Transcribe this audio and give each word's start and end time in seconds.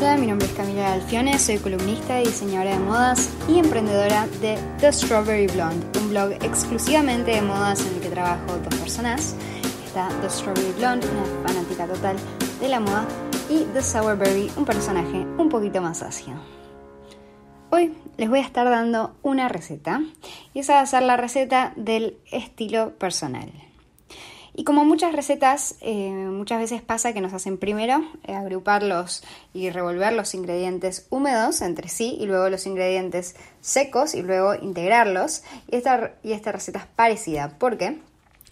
Hola, 0.00 0.16
mi 0.16 0.26
nombre 0.26 0.46
es 0.46 0.54
Camila 0.54 0.94
Alfione, 0.94 1.38
soy 1.38 1.58
columnista 1.58 2.22
y 2.22 2.24
diseñadora 2.24 2.70
de 2.70 2.78
modas 2.78 3.28
y 3.46 3.58
emprendedora 3.58 4.26
de 4.40 4.56
The 4.78 4.94
Strawberry 4.94 5.46
Blonde, 5.48 5.86
un 6.00 6.08
blog 6.08 6.32
exclusivamente 6.42 7.32
de 7.32 7.42
modas 7.42 7.84
en 7.84 7.96
el 7.96 8.00
que 8.00 8.08
trabajo 8.08 8.56
dos 8.56 8.74
personas. 8.76 9.36
Está 9.84 10.08
The 10.22 10.30
Strawberry 10.30 10.72
Blonde, 10.78 11.06
una 11.06 11.46
fanática 11.46 11.86
total 11.86 12.16
de 12.62 12.68
la 12.68 12.80
moda, 12.80 13.04
y 13.50 13.64
The 13.74 13.82
Sourberry, 13.82 14.50
un 14.56 14.64
personaje 14.64 15.18
un 15.36 15.50
poquito 15.50 15.82
más 15.82 16.02
ácido. 16.02 16.38
Hoy 17.68 17.94
les 18.16 18.30
voy 18.30 18.38
a 18.38 18.42
estar 18.42 18.70
dando 18.70 19.14
una 19.20 19.50
receta 19.50 20.00
y 20.54 20.60
esa 20.60 20.76
va 20.76 20.80
a 20.80 20.86
ser 20.86 21.02
la 21.02 21.18
receta 21.18 21.74
del 21.76 22.16
estilo 22.32 22.94
personal. 22.96 23.52
Y 24.60 24.64
como 24.64 24.84
muchas 24.84 25.14
recetas, 25.14 25.76
eh, 25.80 26.10
muchas 26.10 26.58
veces 26.58 26.82
pasa 26.82 27.14
que 27.14 27.22
nos 27.22 27.32
hacen 27.32 27.56
primero 27.56 28.04
eh, 28.24 28.34
agruparlos 28.34 29.22
y 29.54 29.70
revolver 29.70 30.12
los 30.12 30.34
ingredientes 30.34 31.06
húmedos 31.08 31.62
entre 31.62 31.88
sí 31.88 32.18
y 32.20 32.26
luego 32.26 32.50
los 32.50 32.66
ingredientes 32.66 33.36
secos 33.62 34.14
y 34.14 34.20
luego 34.20 34.54
integrarlos. 34.54 35.44
Y 35.66 35.76
esta, 35.76 36.12
y 36.22 36.32
esta 36.32 36.52
receta 36.52 36.80
es 36.80 36.84
parecida 36.94 37.56
porque 37.58 38.02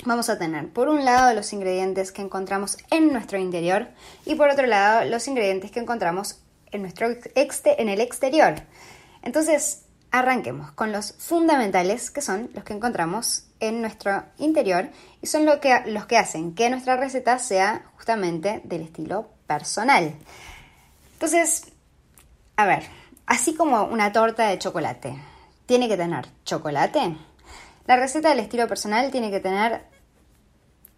vamos 0.07 0.31
a 0.31 0.39
tener 0.39 0.71
por 0.71 0.89
un 0.89 1.05
lado 1.05 1.35
los 1.35 1.53
ingredientes 1.53 2.11
que 2.11 2.23
encontramos 2.23 2.79
en 2.91 3.13
nuestro 3.13 3.37
interior 3.37 3.89
y 4.25 4.35
por 4.35 4.49
otro 4.49 4.67
lado 4.67 5.05
los 5.05 5.29
ingredientes 5.29 5.71
que 5.71 5.81
encontramos 5.81 6.41
en, 6.73 6.81
nuestro 6.81 7.09
en 7.09 7.89
el 7.91 8.01
exterior. 8.01 8.55
Entonces, 9.21 9.83
arranquemos 10.11 10.73
con 10.73 10.93
los 10.93 11.13
fundamentales 11.13 12.11
que 12.11 12.23
son 12.23 12.51
los 12.55 12.65
que 12.65 12.73
encontramos 12.73 13.45
en 13.61 13.81
nuestro 13.81 14.25
interior 14.39 14.89
y 15.21 15.27
son 15.27 15.47
que, 15.61 15.83
los 15.87 16.07
que 16.07 16.17
hacen 16.17 16.55
que 16.55 16.71
nuestra 16.71 16.97
receta 16.97 17.39
sea 17.39 17.91
justamente 17.97 18.63
del 18.65 18.83
estilo 18.83 19.29
personal. 19.47 20.15
Entonces, 21.15 21.73
a 22.57 22.67
ver, 22.67 22.85
así 23.27 23.55
como 23.55 23.85
una 23.85 24.13
torta 24.13 24.49
de 24.49 24.59
chocolate 24.59 25.17
tiene 25.67 25.89
que 25.89 25.97
tener 25.97 26.27
chocolate, 26.45 27.17
la 27.87 27.97
receta 27.97 28.31
del 28.31 28.41
estilo 28.41 28.69
personal 28.69 29.11
tiene 29.11 29.31
que 29.31 29.41
tener 29.41 29.83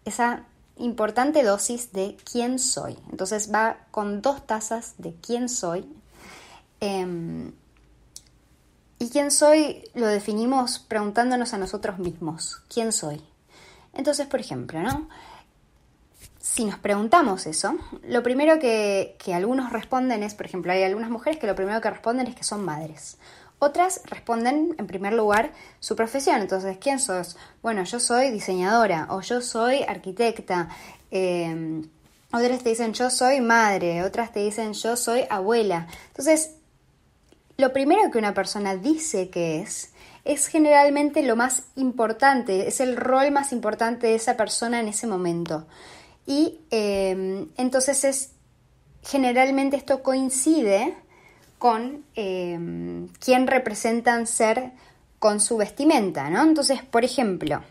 esa 0.05 0.45
importante 0.77 1.43
dosis 1.43 1.91
de 1.93 2.17
quién 2.29 2.59
soy. 2.59 2.97
Entonces 3.09 3.51
va 3.53 3.77
con 3.91 4.21
dos 4.21 4.45
tazas 4.45 4.95
de 4.97 5.15
quién 5.15 5.49
soy. 5.49 5.85
Em, 6.79 7.53
y 9.01 9.09
quién 9.09 9.31
soy 9.31 9.83
lo 9.95 10.05
definimos 10.05 10.77
preguntándonos 10.77 11.55
a 11.55 11.57
nosotros 11.57 11.97
mismos, 11.97 12.61
¿quién 12.71 12.91
soy? 12.91 13.19
Entonces, 13.93 14.27
por 14.27 14.39
ejemplo, 14.39 14.79
¿no? 14.79 15.09
Si 16.39 16.65
nos 16.65 16.77
preguntamos 16.77 17.47
eso, 17.47 17.75
lo 18.03 18.21
primero 18.21 18.59
que, 18.59 19.15
que, 19.17 19.33
algunos 19.33 19.73
responden 19.73 20.21
es, 20.21 20.35
por 20.35 20.45
ejemplo, 20.45 20.71
hay 20.71 20.83
algunas 20.83 21.09
mujeres 21.09 21.39
que 21.39 21.47
lo 21.47 21.55
primero 21.55 21.81
que 21.81 21.89
responden 21.89 22.27
es 22.27 22.35
que 22.35 22.43
son 22.43 22.63
madres. 22.63 23.17
Otras 23.57 24.01
responden, 24.05 24.75
en 24.77 24.85
primer 24.85 25.13
lugar, 25.13 25.51
su 25.79 25.95
profesión. 25.95 26.39
Entonces, 26.39 26.77
¿quién 26.79 26.99
sos? 26.99 27.37
Bueno, 27.63 27.83
yo 27.85 27.99
soy 27.99 28.29
diseñadora 28.29 29.07
o 29.09 29.21
yo 29.21 29.41
soy 29.41 29.81
arquitecta. 29.81 30.69
Eh, 31.09 31.81
otras 32.31 32.61
te 32.61 32.69
dicen 32.69 32.93
yo 32.93 33.09
soy 33.09 33.41
madre, 33.41 34.03
otras 34.03 34.31
te 34.31 34.41
dicen 34.41 34.73
yo 34.73 34.95
soy 34.95 35.25
abuela. 35.27 35.87
Entonces, 36.09 36.51
lo 37.61 37.71
primero 37.71 38.09
que 38.11 38.17
una 38.17 38.33
persona 38.33 38.75
dice 38.75 39.29
que 39.29 39.61
es, 39.61 39.93
es 40.25 40.47
generalmente 40.47 41.21
lo 41.21 41.35
más 41.35 41.63
importante, 41.75 42.67
es 42.67 42.79
el 42.79 42.97
rol 42.97 43.31
más 43.31 43.53
importante 43.53 44.07
de 44.07 44.15
esa 44.15 44.35
persona 44.35 44.79
en 44.79 44.87
ese 44.87 45.07
momento. 45.07 45.67
Y 46.25 46.59
em, 46.71 47.49
entonces 47.57 48.03
es, 48.03 48.31
generalmente 49.03 49.77
esto 49.77 50.01
coincide 50.01 50.95
con 51.59 52.03
eh, 52.15 53.07
quién 53.19 53.47
representan 53.47 54.25
ser 54.25 54.71
con 55.19 55.39
su 55.39 55.57
vestimenta, 55.57 56.31
¿no? 56.31 56.41
Entonces, 56.41 56.81
por 56.83 57.05
ejemplo, 57.05 57.61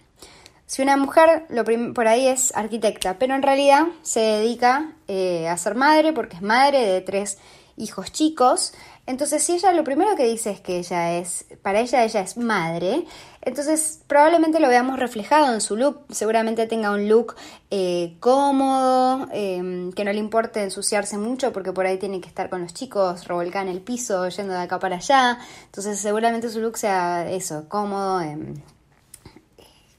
si 0.66 0.82
una 0.82 0.96
mujer 0.96 1.46
lo 1.48 1.64
por 1.92 2.06
ahí 2.06 2.28
es 2.28 2.54
arquitecta, 2.54 3.18
pero 3.18 3.34
en 3.34 3.42
realidad 3.42 3.88
se 4.02 4.20
dedica 4.20 4.92
eh, 5.08 5.48
a 5.48 5.56
ser 5.56 5.74
madre 5.74 6.12
porque 6.12 6.36
es 6.36 6.42
madre 6.42 6.86
de 6.86 7.00
tres 7.00 7.38
hijos 7.76 8.12
chicos, 8.12 8.72
entonces, 9.06 9.42
si 9.42 9.54
ella 9.54 9.72
lo 9.72 9.82
primero 9.82 10.14
que 10.14 10.24
dice 10.24 10.50
es 10.50 10.60
que 10.60 10.78
ella 10.78 11.18
es, 11.18 11.46
para 11.62 11.80
ella 11.80 12.04
ella 12.04 12.20
es 12.20 12.36
madre, 12.36 13.04
entonces 13.42 14.02
probablemente 14.06 14.60
lo 14.60 14.68
veamos 14.68 14.98
reflejado 14.98 15.52
en 15.52 15.60
su 15.60 15.76
look. 15.76 16.04
Seguramente 16.10 16.66
tenga 16.66 16.92
un 16.92 17.08
look 17.08 17.34
eh, 17.70 18.16
cómodo, 18.20 19.26
em, 19.32 19.92
que 19.92 20.04
no 20.04 20.12
le 20.12 20.18
importe 20.18 20.62
ensuciarse 20.62 21.18
mucho 21.18 21.52
porque 21.52 21.72
por 21.72 21.86
ahí 21.86 21.98
tiene 21.98 22.20
que 22.20 22.28
estar 22.28 22.50
con 22.50 22.62
los 22.62 22.74
chicos, 22.74 23.26
revolcar 23.26 23.66
en 23.66 23.72
el 23.72 23.80
piso, 23.80 24.28
yendo 24.28 24.52
de 24.52 24.60
acá 24.60 24.78
para 24.78 24.96
allá. 24.96 25.38
Entonces, 25.64 25.98
seguramente 25.98 26.50
su 26.50 26.60
look 26.60 26.76
sea 26.78 27.28
eso, 27.30 27.68
cómodo. 27.68 28.20
Em, 28.20 28.54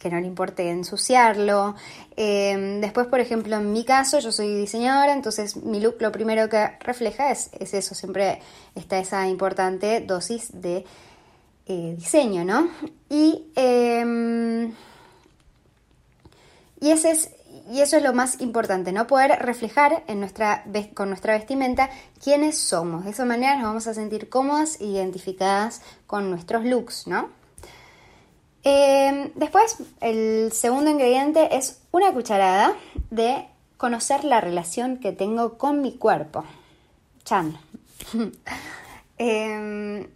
que 0.02 0.10
no 0.10 0.20
le 0.20 0.26
importe 0.26 0.70
ensuciarlo. 0.70 1.76
Em, 2.16 2.82
después, 2.82 3.08
por 3.08 3.20
ejemplo, 3.20 3.56
en 3.58 3.72
mi 3.72 3.86
caso, 3.86 4.20
yo 4.20 4.32
soy 4.32 4.56
diseñadora, 4.56 5.14
entonces 5.14 5.56
mi 5.56 5.80
look 5.80 5.98
lo 6.00 6.12
primero 6.12 6.50
que 6.50 6.70
refleja 6.80 7.32
es, 7.32 7.52
eso, 7.60 7.94
siempre 7.94 8.42
está 8.74 8.98
esa 8.98 9.28
importante 9.28 10.02
dosis 10.02 10.50
de 10.60 10.86
eh, 11.68 11.96
diseño, 11.96 12.44
¿no? 12.44 12.68
Y, 13.10 13.52
em, 13.56 14.74
y, 16.80 16.90
es, 16.90 17.30
y 17.70 17.82
eso 17.82 17.98
es 17.98 18.04
lo 18.04 18.14
más 18.14 18.42
importante, 18.42 18.92
¿no? 18.92 19.06
Poder 19.06 19.38
reflejar 19.40 20.04
en 20.08 20.20
nuestra, 20.20 20.64
con 20.96 21.10
nuestra 21.10 21.34
vestimenta 21.34 21.92
quiénes 22.24 22.58
somos. 22.58 23.06
De 23.06 23.12
esa 23.12 23.26
manera 23.26 23.56
nos 23.56 23.66
vamos 23.66 23.88
a 23.88 23.94
sentir 23.94 24.30
cómodas 24.30 24.82
e 24.82 24.86
identificadas 24.86 25.82
con 26.08 26.32
nuestros 26.32 26.66
looks, 26.66 27.06
¿no? 27.06 27.41
Em, 28.64 29.32
después, 29.36 29.78
el 30.02 30.52
segundo 30.52 30.92
ingrediente 30.92 31.56
es 31.56 31.82
una 31.92 32.14
cucharada 32.14 32.76
de 33.10 33.48
conocer 33.78 34.24
la 34.24 34.40
relación 34.42 34.98
que 34.98 35.12
tengo 35.12 35.58
con 35.58 35.82
mi 35.82 35.98
cuerpo. 35.98 36.44
Chan. 37.24 37.58
Em, 39.24 40.08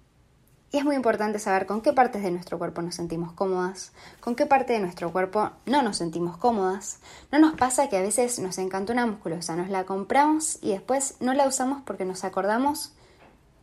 y 0.72 0.78
es 0.79 0.83
muy 0.83 0.95
importante 0.95 1.38
saber 1.38 1.67
con 1.67 1.81
qué 1.81 1.94
partes 1.94 2.23
de 2.23 2.31
nuestro 2.31 2.57
cuerpo 2.57 2.81
nos 2.81 2.95
sentimos 2.95 3.33
cómodas, 3.33 3.91
con 4.19 4.35
qué 4.35 4.47
parte 4.47 4.73
de 4.73 4.79
nuestro 4.79 5.12
cuerpo 5.12 5.51
no 5.67 5.83
nos 5.83 5.97
sentimos 5.97 6.38
cómodas. 6.38 7.00
No 7.31 7.38
nos 7.38 7.53
pasa 7.53 7.88
que 7.88 7.97
a 7.97 8.01
veces 8.01 8.39
nos 8.39 8.57
encanta 8.57 8.94
una 8.94 9.06
musculosa, 9.06 9.56
nos 9.56 9.69
la 9.69 9.85
compramos 9.85 10.57
y 10.63 10.72
después 10.72 11.17
no 11.19 11.35
la 11.35 11.47
usamos 11.47 11.83
porque 11.85 12.03
nos 12.03 12.23
acordamos 12.23 12.94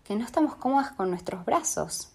que 0.04 0.14
no 0.14 0.25
estamos 0.25 0.54
cómodas 0.54 0.93
con 0.93 1.10
nuestros 1.10 1.44
brazos. 1.44 2.12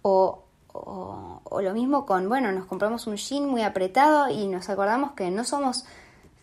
O 0.00 0.43
o, 0.74 1.60
lo 1.62 1.72
mismo 1.72 2.04
con, 2.04 2.28
bueno, 2.28 2.50
nos 2.50 2.66
compramos 2.66 3.06
un 3.06 3.16
jean 3.16 3.46
muy 3.46 3.62
apretado 3.62 4.28
y 4.28 4.48
nos 4.48 4.68
acordamos 4.68 5.12
que 5.12 5.30
no 5.30 5.44
somos 5.44 5.84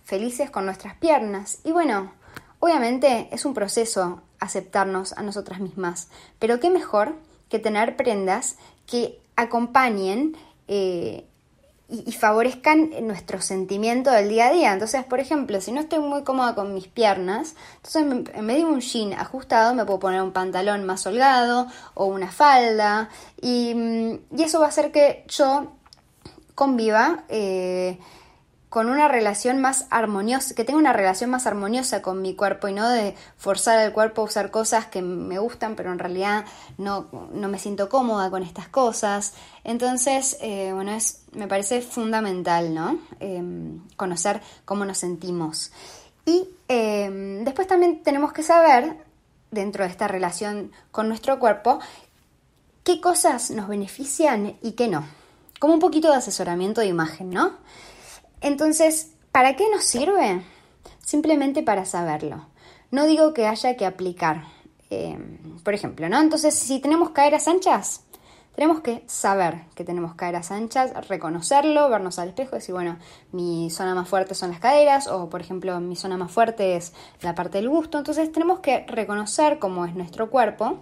felices 0.06 0.50
con 0.50 0.66
nuestras 0.66 0.96
piernas. 0.96 1.59
Y 1.66 1.72
bueno, 1.74 2.14
obviamente 2.59 3.28
es 3.31 3.46
un 3.46 3.53
proceso 3.53 4.22
aceptarnos 4.40 5.14
a 5.14 5.22
nosotras 5.22 5.59
mismas, 5.59 6.08
pero 6.40 6.59
qué 6.59 6.70
mejor 6.70 7.16
que 7.50 7.59
tener 7.59 7.97
prendas 7.97 8.56
que 8.88 9.20
acompañen 9.36 10.38
eh, 10.68 11.25
y, 11.91 12.12
favorezcan 12.13 12.91
nuestro 13.02 13.41
sentimiento 13.41 14.12
del 14.12 14.29
día 14.29 14.47
a 14.47 14.52
día. 14.52 14.74
Entonces, 14.74 15.03
por 15.03 15.19
ejemplo, 15.19 15.59
si 15.59 15.74
no 15.74 15.81
estoy 15.81 16.00
muy 16.00 16.24
cómoda 16.24 16.56
con 16.56 16.74
mis 16.74 16.88
piernas, 16.88 17.56
entonces 17.84 18.34
en 18.34 18.46
medio 18.46 18.68
de 18.68 18.74
un 18.74 18.79
jean 18.79 19.13
ajustado 19.13 19.74
me 19.74 19.85
puedo 19.85 20.00
poner 20.00 20.22
un 20.22 20.31
pantalón 20.31 20.85
más 20.85 21.06
holgado 21.06 21.68
o 21.94 22.06
una 22.06 22.31
falda 22.31 23.09
y, 23.41 23.74
mm, 23.75 24.38
y 24.38 24.44
eso 24.44 24.59
va 24.59 24.68
a 24.68 24.69
hacer 24.69 24.91
que 24.91 25.25
yo 25.28 25.74
conviva. 26.56 27.25
Eh, 27.28 28.00
con 28.72 28.88
una 28.88 29.09
relación 29.09 29.59
más 29.59 29.86
armoniosa, 29.90 30.56
que 30.56 30.64
tenga 30.64 30.80
una 30.80 30.94
relación 30.94 31.30
más 31.30 31.46
armoniosa 31.46 32.02
con 32.02 32.22
mi 32.22 32.36
cuerpo 32.36 32.70
y 32.70 32.74
no 32.74 32.88
de 32.88 33.16
forzar 33.36 33.78
al 33.78 33.92
cuerpo 33.92 34.22
a 34.22 34.24
usar 34.24 34.50
cosas 34.50 34.86
que 34.86 35.02
me 35.02 35.40
gustan, 35.40 35.76
pero 35.76 35.91
en 35.91 36.00
realidad 36.00 36.46
no, 36.78 37.09
no 37.34 37.50
me 37.50 37.59
siento 37.59 37.90
cómoda 37.90 38.29
con 38.29 38.44
estas 38.44 38.70
cosas. 38.70 39.34
Entonces, 39.66 40.38
eh, 40.40 40.72
bueno, 40.73 40.94
es, 40.94 41.23
me 41.34 41.50
parece 41.50 41.82
fundamental, 41.82 42.73
¿no? 42.73 42.97
Em, 43.20 43.82
conocer 43.97 44.41
cómo 44.64 44.85
nos 44.85 45.00
sentimos. 45.00 45.74
Y 46.26 46.47
em, 46.70 47.44
después 47.44 47.67
también 47.67 48.02
tenemos 48.03 48.32
que 48.32 48.41
saber, 48.41 48.96
dentro 49.52 49.84
de 49.84 49.90
esta 49.90 50.08
relación 50.08 50.72
con 50.91 51.09
nuestro 51.09 51.40
cuerpo, 51.40 51.82
qué 52.85 53.02
cosas 53.02 53.52
nos 53.52 53.67
benefician 53.67 54.56
y 54.62 54.72
qué 54.78 54.88
no. 54.88 55.03
Como 55.59 55.74
un 55.74 55.82
poquito 55.82 56.09
de 56.09 56.16
asesoramiento 56.16 56.79
de 56.79 56.88
imagen, 56.88 57.32
¿no? 57.32 57.58
Entonces, 58.41 59.14
¿para 59.32 59.55
qué 59.55 59.70
nos 59.70 59.84
sirve? 59.84 60.41
Simplemente 60.99 61.64
para 61.64 61.85
saberlo. 61.85 62.47
No 62.90 63.05
digo 63.05 63.34
que 63.34 63.47
haya 63.47 63.78
que 63.78 63.85
aplicar. 63.85 64.43
Eh, 64.90 65.17
por 65.64 65.73
ejemplo, 65.73 66.09
¿no? 66.09 66.20
Entonces, 66.20 66.53
si 66.53 66.79
tenemos 66.79 67.11
caderas 67.11 67.47
anchas, 67.47 68.03
tenemos 68.55 68.82
que 68.82 69.03
saber 69.08 69.61
que 69.76 69.85
tenemos 69.85 70.16
caderas 70.16 70.52
anchas, 70.52 70.91
reconocerlo, 71.08 71.90
vernos 71.90 72.20
al 72.20 72.29
espejo, 72.29 72.55
decir, 72.55 72.73
bueno, 72.73 72.97
mi 73.32 73.70
zona 73.70 73.96
más 73.96 74.09
fuerte 74.09 74.35
son 74.35 74.52
las 74.52 74.59
caderas 74.59 75.08
o, 75.08 75.29
por 75.29 75.40
ejemplo, 75.40 75.79
mi 75.79 75.96
zona 75.96 76.17
más 76.17 76.32
fuerte 76.32 76.76
es 76.76 76.93
la 77.22 77.34
parte 77.34 77.59
del 77.59 77.70
busto. 77.70 77.97
Entonces 77.97 78.32
tenemos 78.32 78.59
que 78.59 78.85
reconocer 78.88 79.59
cómo 79.59 79.85
es 79.85 79.96
nuestro 79.96 80.29
cuerpo 80.29 80.79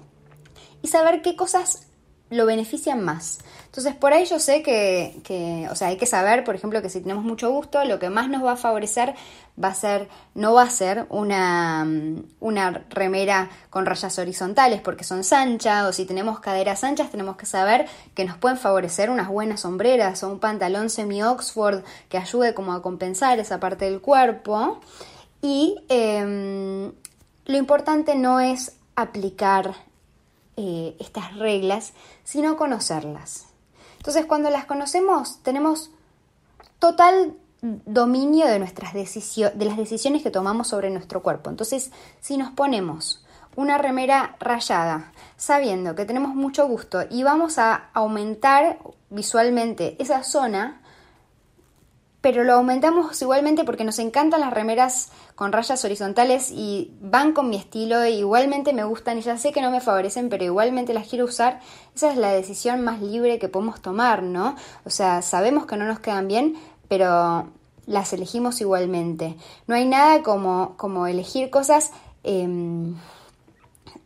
y 0.82 0.88
saber 0.88 1.22
qué 1.22 1.36
cosas 1.36 1.89
lo 2.30 2.46
benefician 2.46 3.04
más. 3.04 3.40
Entonces, 3.66 3.96
por 3.96 4.14
ahí 4.14 4.26
yo 4.26 4.40
sé 4.40 4.62
que, 4.62 5.68
o 5.72 5.76
sea, 5.76 5.88
hay 5.88 5.98
que 5.98 6.06
saber, 6.06 6.44
por 6.44 6.56
ejemplo, 6.56 6.82
que 6.82 6.90
si 6.90 7.02
tenemos 7.02 7.24
mucho 7.24 7.52
gusto, 7.52 7.84
lo 7.86 8.00
que 8.00 8.10
más 8.10 8.30
nos 8.30 8.44
va 8.44 8.54
a 8.54 8.58
favorecer 8.58 9.16
va 9.62 9.70
a 9.70 9.74
ser, 9.74 10.08
no 10.36 10.54
va 10.54 10.64
a 10.64 10.70
ser 10.70 11.06
una, 11.10 11.88
una 12.40 12.86
remera 12.90 13.50
con 13.70 13.86
rayas 13.86 14.18
horizontales 14.20 14.82
porque 14.82 15.04
son 15.04 15.22
anchas, 15.32 15.86
o 15.86 15.94
si 15.94 16.06
tenemos 16.06 16.40
caderas 16.40 16.84
anchas, 16.84 17.10
tenemos 17.10 17.36
que 17.36 17.46
saber 17.46 17.88
que 18.14 18.26
nos 18.26 18.38
pueden 18.38 18.58
favorecer 18.58 19.10
unas 19.10 19.28
buenas 19.28 19.62
sombreras 19.62 20.24
o 20.24 20.30
un 20.30 20.40
pantalón 20.40 20.90
semi-Oxford 20.90 21.84
que 22.10 22.18
ayude 22.18 22.54
como 22.54 22.74
a 22.74 22.82
compensar 22.82 23.40
esa 23.40 23.60
parte 23.60 23.86
del 23.86 24.02
cuerpo. 24.02 24.80
Y 25.42 25.78
em, 25.90 26.92
lo 27.46 27.58
importante 27.58 28.16
no 28.16 28.40
es 28.40 28.74
aplicar 28.96 29.74
eh, 30.62 30.98
estas 31.00 31.38
reglas, 31.38 31.94
sino 32.26 32.58
conocerlas. 32.58 33.46
Entonces, 33.96 34.26
cuando 34.26 34.50
las 34.50 34.66
conocemos, 34.66 35.42
tenemos 35.42 35.90
total 36.80 37.38
dominio 37.62 38.46
de, 38.46 38.60
nuestras 38.60 38.94
de 38.94 39.66
las 39.66 39.78
decisiones 39.78 40.22
que 40.22 40.32
tomamos 40.32 40.68
sobre 40.68 40.90
nuestro 40.90 41.24
cuerpo. 41.24 41.50
Entonces, 41.50 41.92
si 42.20 42.36
nos 42.36 42.52
ponemos 42.52 43.26
una 43.56 43.78
remera 43.78 44.36
rayada, 44.42 45.14
sabiendo 45.38 45.96
que 45.96 46.04
tenemos 46.04 46.36
mucho 46.36 46.68
gusto 46.68 47.04
y 47.10 47.24
vamos 47.24 47.58
a 47.58 47.90
aumentar 47.94 48.80
visualmente 49.10 49.96
esa 49.98 50.24
zona, 50.24 50.82
pero 52.22 52.44
lo 52.44 52.54
aumentamos 52.54 53.22
igualmente 53.22 53.64
porque 53.64 53.86
nos 53.86 53.98
encantan 54.00 54.42
las 54.42 54.54
remeras 54.54 55.10
con 55.36 55.54
rayas 55.54 55.86
horizontales 55.86 56.52
y 56.52 56.94
van 57.00 57.32
con 57.32 57.50
mi 57.50 57.56
estilo, 57.56 58.02
e 58.02 58.12
igualmente 58.12 58.74
me 58.74 58.84
gustan 58.84 59.18
y 59.18 59.22
ya 59.22 59.38
sé 59.38 59.54
que 59.54 59.62
no 59.62 59.72
me 59.72 59.80
favorecen, 59.80 60.28
pero 60.28 60.44
igualmente 60.44 60.94
las 60.94 61.08
quiero 61.08 61.26
usar. 61.26 61.62
Esa 61.96 62.12
es 62.12 62.18
la 62.18 62.32
decisión 62.32 62.82
más 62.82 63.02
libre 63.02 63.40
que 63.40 63.48
podemos 63.48 63.82
tomar, 63.82 64.24
¿no? 64.24 64.56
O 64.84 64.90
sea, 64.90 65.22
sabemos 65.22 65.66
que 65.66 65.78
no 65.78 65.86
nos 65.86 66.00
quedan 66.00 66.28
bien, 66.28 66.58
pero 66.90 67.48
las 67.86 68.12
elegimos 68.12 68.60
igualmente. 68.60 69.38
No 69.68 69.76
hay 69.76 69.86
nada 69.86 70.22
como, 70.22 70.76
como 70.76 71.08
elegir 71.08 71.50
cosas 71.50 71.92
em, 72.24 72.96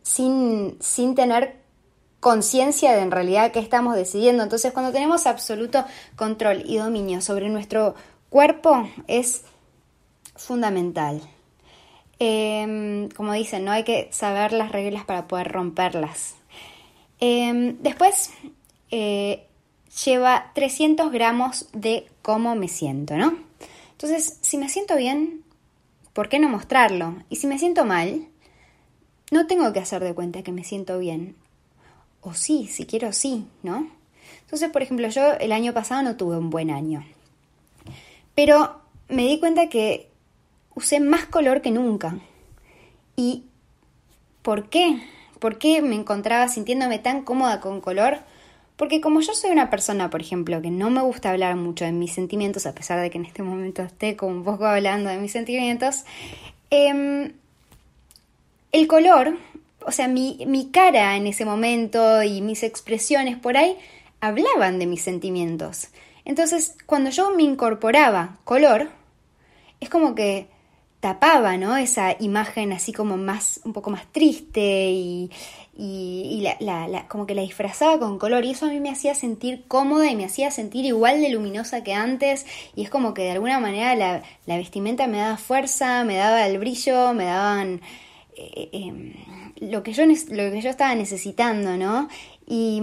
sin, 0.03 0.77
sin 0.79 1.15
tener 1.15 1.62
conciencia 2.23 2.93
de 2.93 3.01
en 3.01 3.11
realidad 3.11 3.51
qué 3.51 3.59
estamos 3.59 3.95
decidiendo. 3.97 4.43
Entonces, 4.43 4.71
cuando 4.71 4.93
tenemos 4.93 5.27
absoluto 5.27 5.85
control 6.15 6.63
y 6.65 6.77
dominio 6.77 7.19
sobre 7.19 7.49
nuestro 7.49 7.95
cuerpo, 8.29 8.89
es 9.07 9.43
fundamental. 10.37 11.21
Em, 12.19 13.09
como 13.09 13.33
dicen, 13.33 13.65
no 13.65 13.71
hay 13.71 13.83
que 13.83 14.07
saber 14.11 14.53
las 14.53 14.71
reglas 14.71 15.03
para 15.03 15.27
poder 15.27 15.51
romperlas. 15.51 16.35
Em, 17.19 17.77
después 17.81 18.31
eh, 18.89 19.45
lleva 20.05 20.51
300 20.55 21.11
gramos 21.11 21.67
de 21.73 22.07
cómo 22.21 22.55
me 22.55 22.69
siento, 22.69 23.17
¿no? 23.17 23.37
Entonces, 23.91 24.37
si 24.39 24.57
me 24.57 24.69
siento 24.69 24.95
bien, 24.95 25.43
¿por 26.13 26.29
qué 26.29 26.39
no 26.39 26.47
mostrarlo? 26.47 27.17
Y 27.29 27.35
si 27.35 27.47
me 27.47 27.59
siento 27.59 27.83
mal, 27.83 28.29
no 29.29 29.45
tengo 29.45 29.73
que 29.73 29.79
hacer 29.79 30.01
de 30.01 30.13
cuenta 30.13 30.41
que 30.41 30.53
me 30.53 30.63
siento 30.63 30.99
bien. 30.99 31.35
O 32.23 32.33
sí, 32.33 32.67
si 32.67 32.85
quiero, 32.85 33.11
sí, 33.13 33.45
¿no? 33.63 33.89
Entonces, 34.41 34.69
por 34.69 34.81
ejemplo, 34.81 35.07
yo 35.09 35.33
el 35.33 35.51
año 35.51 35.73
pasado 35.73 36.01
no 36.03 36.15
tuve 36.15 36.37
un 36.37 36.49
buen 36.49 36.71
año. 36.71 37.05
Pero 38.35 38.81
me 39.09 39.23
di 39.23 39.39
cuenta 39.39 39.67
que 39.69 40.09
usé 40.75 40.99
más 40.99 41.25
color 41.25 41.61
que 41.61 41.71
nunca. 41.71 42.17
¿Y 43.15 43.43
por 44.41 44.69
qué? 44.69 45.01
¿Por 45.39 45.57
qué 45.57 45.81
me 45.81 45.95
encontraba 45.95 46.47
sintiéndome 46.47 46.99
tan 46.99 47.23
cómoda 47.23 47.59
con 47.59 47.81
color? 47.81 48.19
Porque 48.75 49.01
como 49.01 49.21
yo 49.21 49.33
soy 49.33 49.51
una 49.51 49.69
persona, 49.69 50.09
por 50.09 50.21
ejemplo, 50.21 50.61
que 50.61 50.71
no 50.71 50.89
me 50.89 51.01
gusta 51.01 51.29
hablar 51.29 51.55
mucho 51.55 51.85
de 51.85 51.91
mis 51.91 52.13
sentimientos, 52.13 52.65
a 52.65 52.73
pesar 52.73 52.99
de 52.99 53.09
que 53.09 53.17
en 53.17 53.25
este 53.25 53.43
momento 53.43 53.83
esté 53.83 54.15
como 54.15 54.33
un 54.33 54.43
poco 54.43 54.65
hablando 54.65 55.09
de 55.09 55.17
mis 55.17 55.31
sentimientos, 55.31 56.03
em, 56.69 57.33
el 58.71 58.87
color, 58.87 59.37
o 59.85 59.91
sea, 59.91 60.07
mi, 60.07 60.43
mi 60.47 60.71
cara 60.71 61.15
en 61.15 61.27
ese 61.27 61.45
momento 61.45 62.23
y 62.23 62.41
mis 62.41 62.63
expresiones 62.63 63.37
por 63.37 63.57
ahí 63.57 63.77
hablaban 64.21 64.79
de 64.79 64.85
mis 64.85 65.01
sentimientos. 65.01 65.89
Entonces, 66.25 66.75
cuando 66.85 67.09
yo 67.09 67.31
me 67.31 67.43
incorporaba 67.43 68.37
color, 68.45 68.89
es 69.79 69.89
como 69.89 70.15
que 70.15 70.47
tapaba, 71.03 71.57
¿no? 71.57 71.75
Esa 71.75 72.15
imagen 72.17 72.71
así 72.71 72.93
como 72.93 73.17
más, 73.17 73.59
un 73.65 73.73
poco 73.73 73.89
más 73.89 74.09
triste 74.13 74.89
y, 74.89 75.29
la, 76.61 77.05
como 77.09 77.25
que 77.25 77.35
la 77.35 77.41
disfrazaba 77.41 77.99
con 77.99 78.17
color 78.17 78.45
y 78.45 78.51
eso 78.51 78.67
a 78.67 78.69
mí 78.69 78.79
me 78.79 78.89
hacía 78.89 79.13
sentir 79.13 79.65
cómoda 79.67 80.09
y 80.09 80.15
me 80.15 80.23
hacía 80.23 80.49
sentir 80.49 80.85
igual 80.85 81.19
de 81.19 81.27
luminosa 81.27 81.83
que 81.83 81.93
antes 81.93 82.45
y 82.73 82.83
es 82.83 82.89
como 82.89 83.13
que 83.13 83.23
de 83.23 83.31
alguna 83.31 83.59
manera 83.59 83.95
la, 84.45 84.57
vestimenta 84.57 85.07
me 85.07 85.17
daba 85.17 85.35
fuerza, 85.35 86.05
me 86.05 86.15
daba 86.15 86.45
el 86.47 86.57
brillo, 86.57 87.13
me 87.13 87.25
daban 87.25 87.81
eh, 88.37 88.69
em, 88.71 89.13
lo, 89.69 89.83
que 89.83 89.93
yo, 89.93 90.05
lo 90.05 90.51
que 90.51 90.61
yo 90.61 90.69
estaba 90.69 90.93
necesitando, 90.95 91.77
¿no? 91.77 92.07
Y, 92.47 92.81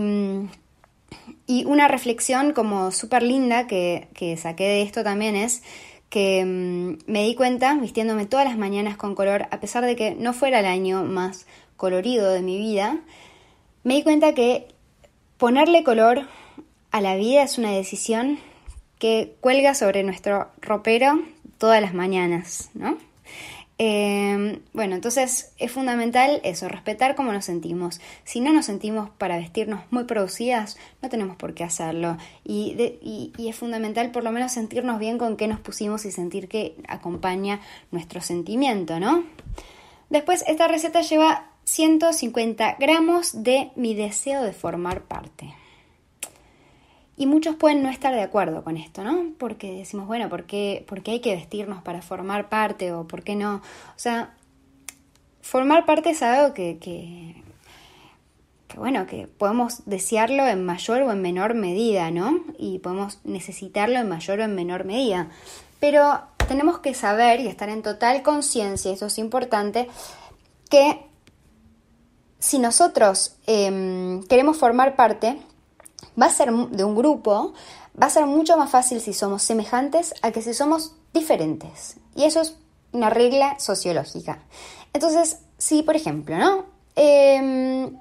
y 1.46 1.64
una 1.64 1.88
reflexión 1.88 2.52
como 2.52 2.90
súper 2.90 3.22
linda 3.22 3.66
que, 3.66 4.08
que 4.14 4.36
saqué 4.36 4.64
de 4.64 4.82
esto 4.82 5.02
también 5.02 5.36
es 5.36 5.62
que 6.10 6.44
mm, 6.44 7.10
me 7.10 7.22
di 7.22 7.34
cuenta, 7.34 7.74
vistiéndome 7.74 8.26
todas 8.26 8.44
las 8.44 8.58
mañanas 8.58 8.96
con 8.96 9.14
color, 9.14 9.46
a 9.50 9.60
pesar 9.60 9.84
de 9.84 9.96
que 9.96 10.14
no 10.14 10.32
fuera 10.32 10.60
el 10.60 10.66
año 10.66 11.04
más 11.04 11.46
colorido 11.76 12.30
de 12.30 12.42
mi 12.42 12.58
vida, 12.58 12.98
me 13.84 13.94
di 13.94 14.02
cuenta 14.02 14.34
que 14.34 14.68
ponerle 15.38 15.84
color 15.84 16.26
a 16.90 17.00
la 17.00 17.16
vida 17.16 17.42
es 17.42 17.56
una 17.56 17.70
decisión 17.70 18.38
que 18.98 19.36
cuelga 19.40 19.74
sobre 19.74 20.02
nuestro 20.02 20.48
ropero 20.60 21.22
todas 21.56 21.80
las 21.80 21.94
mañanas, 21.94 22.70
¿no? 22.74 22.98
Em, 23.82 24.60
bueno, 24.74 24.94
entonces 24.94 25.54
es 25.56 25.72
fundamental 25.72 26.42
eso, 26.44 26.68
respetar 26.68 27.14
cómo 27.14 27.32
nos 27.32 27.46
sentimos. 27.46 27.98
Si 28.24 28.40
no 28.40 28.52
nos 28.52 28.66
sentimos 28.66 29.08
para 29.08 29.38
vestirnos 29.38 29.80
muy 29.90 30.04
producidas, 30.04 30.76
no 31.00 31.08
tenemos 31.08 31.38
por 31.38 31.54
qué 31.54 31.64
hacerlo. 31.64 32.18
Y, 32.44 32.76
y, 33.00 33.48
es 33.48 33.56
fundamental 33.56 34.10
por 34.10 34.22
lo 34.22 34.32
menos 34.32 34.52
sentirnos 34.52 34.98
bien 34.98 35.16
con 35.16 35.38
qué 35.38 35.48
nos 35.48 35.60
pusimos 35.60 36.04
y 36.04 36.10
sentir 36.10 36.46
que 36.46 36.76
acompaña 36.88 37.60
nuestro 37.90 38.20
sentimiento, 38.20 39.00
¿no? 39.00 39.24
Después, 40.10 40.44
esta 40.46 40.68
receta 40.68 41.00
lleva 41.00 41.50
150 41.64 42.76
gramos 42.78 43.42
de 43.42 43.70
mi 43.76 43.94
deseo 43.94 44.42
de 44.42 44.52
formar 44.52 45.04
parte. 45.04 45.54
Y 47.20 47.26
muchos 47.26 47.54
pueden 47.54 47.82
no 47.82 47.90
estar 47.90 48.14
de 48.14 48.22
acuerdo 48.22 48.64
con 48.64 48.78
esto, 48.78 49.04
¿no? 49.04 49.34
Porque 49.36 49.70
decimos, 49.74 50.06
bueno, 50.06 50.30
¿por 50.30 50.44
qué, 50.44 50.86
hay 51.04 51.20
que 51.20 51.34
vestirnos 51.34 51.82
para 51.82 52.00
formar 52.00 52.48
parte 52.48 52.94
o 52.94 53.06
por 53.06 53.22
qué 53.22 53.36
no? 53.36 53.56
O 53.56 53.98
sea, 53.98 54.32
formar 55.42 55.84
parte 55.84 56.08
es 56.08 56.22
algo 56.22 56.54
que, 56.54 56.78
que, 56.78 57.34
bueno, 58.74 59.06
que 59.06 59.26
podemos 59.26 59.82
desearlo 59.84 60.46
en 60.46 60.64
mayor 60.64 61.02
o 61.02 61.12
en 61.12 61.20
menor 61.20 61.52
medida, 61.52 62.10
¿no? 62.10 62.40
Y 62.56 62.78
podemos 62.78 63.18
necesitarlo 63.24 63.98
en 63.98 64.08
mayor 64.08 64.40
o 64.40 64.44
en 64.44 64.54
menor 64.54 64.86
medida. 64.86 65.28
Pero 65.78 66.22
tenemos 66.48 66.78
que 66.78 66.94
saber 66.94 67.40
y 67.40 67.48
estar 67.48 67.68
en 67.68 67.82
total 67.82 68.22
conciencia, 68.22 68.92
eso 68.92 69.04
es 69.08 69.18
importante, 69.18 69.90
que 70.70 71.04
si 72.38 72.58
nosotros 72.58 73.36
em, 73.46 74.22
queremos 74.22 74.56
formar 74.56 74.96
parte, 74.96 75.36
va 76.20 76.26
a 76.26 76.30
ser 76.30 76.52
de 76.52 76.84
un 76.84 76.96
grupo, 76.96 77.54
va 78.00 78.06
a 78.06 78.10
ser 78.10 78.26
mucho 78.26 78.56
más 78.56 78.70
fácil 78.70 79.00
si 79.00 79.12
somos 79.12 79.42
semejantes 79.42 80.14
a 80.22 80.30
que 80.30 80.42
si 80.42 80.54
somos 80.54 80.94
diferentes. 81.12 81.96
Y 82.14 82.24
eso 82.24 82.40
es 82.40 82.56
una 82.92 83.10
regla 83.10 83.58
sociológica. 83.58 84.40
Entonces, 84.92 85.38
si 85.58 85.82
por 85.82 85.96
ejemplo, 85.96 86.36
¿no? 86.36 86.64
Em, 86.96 87.96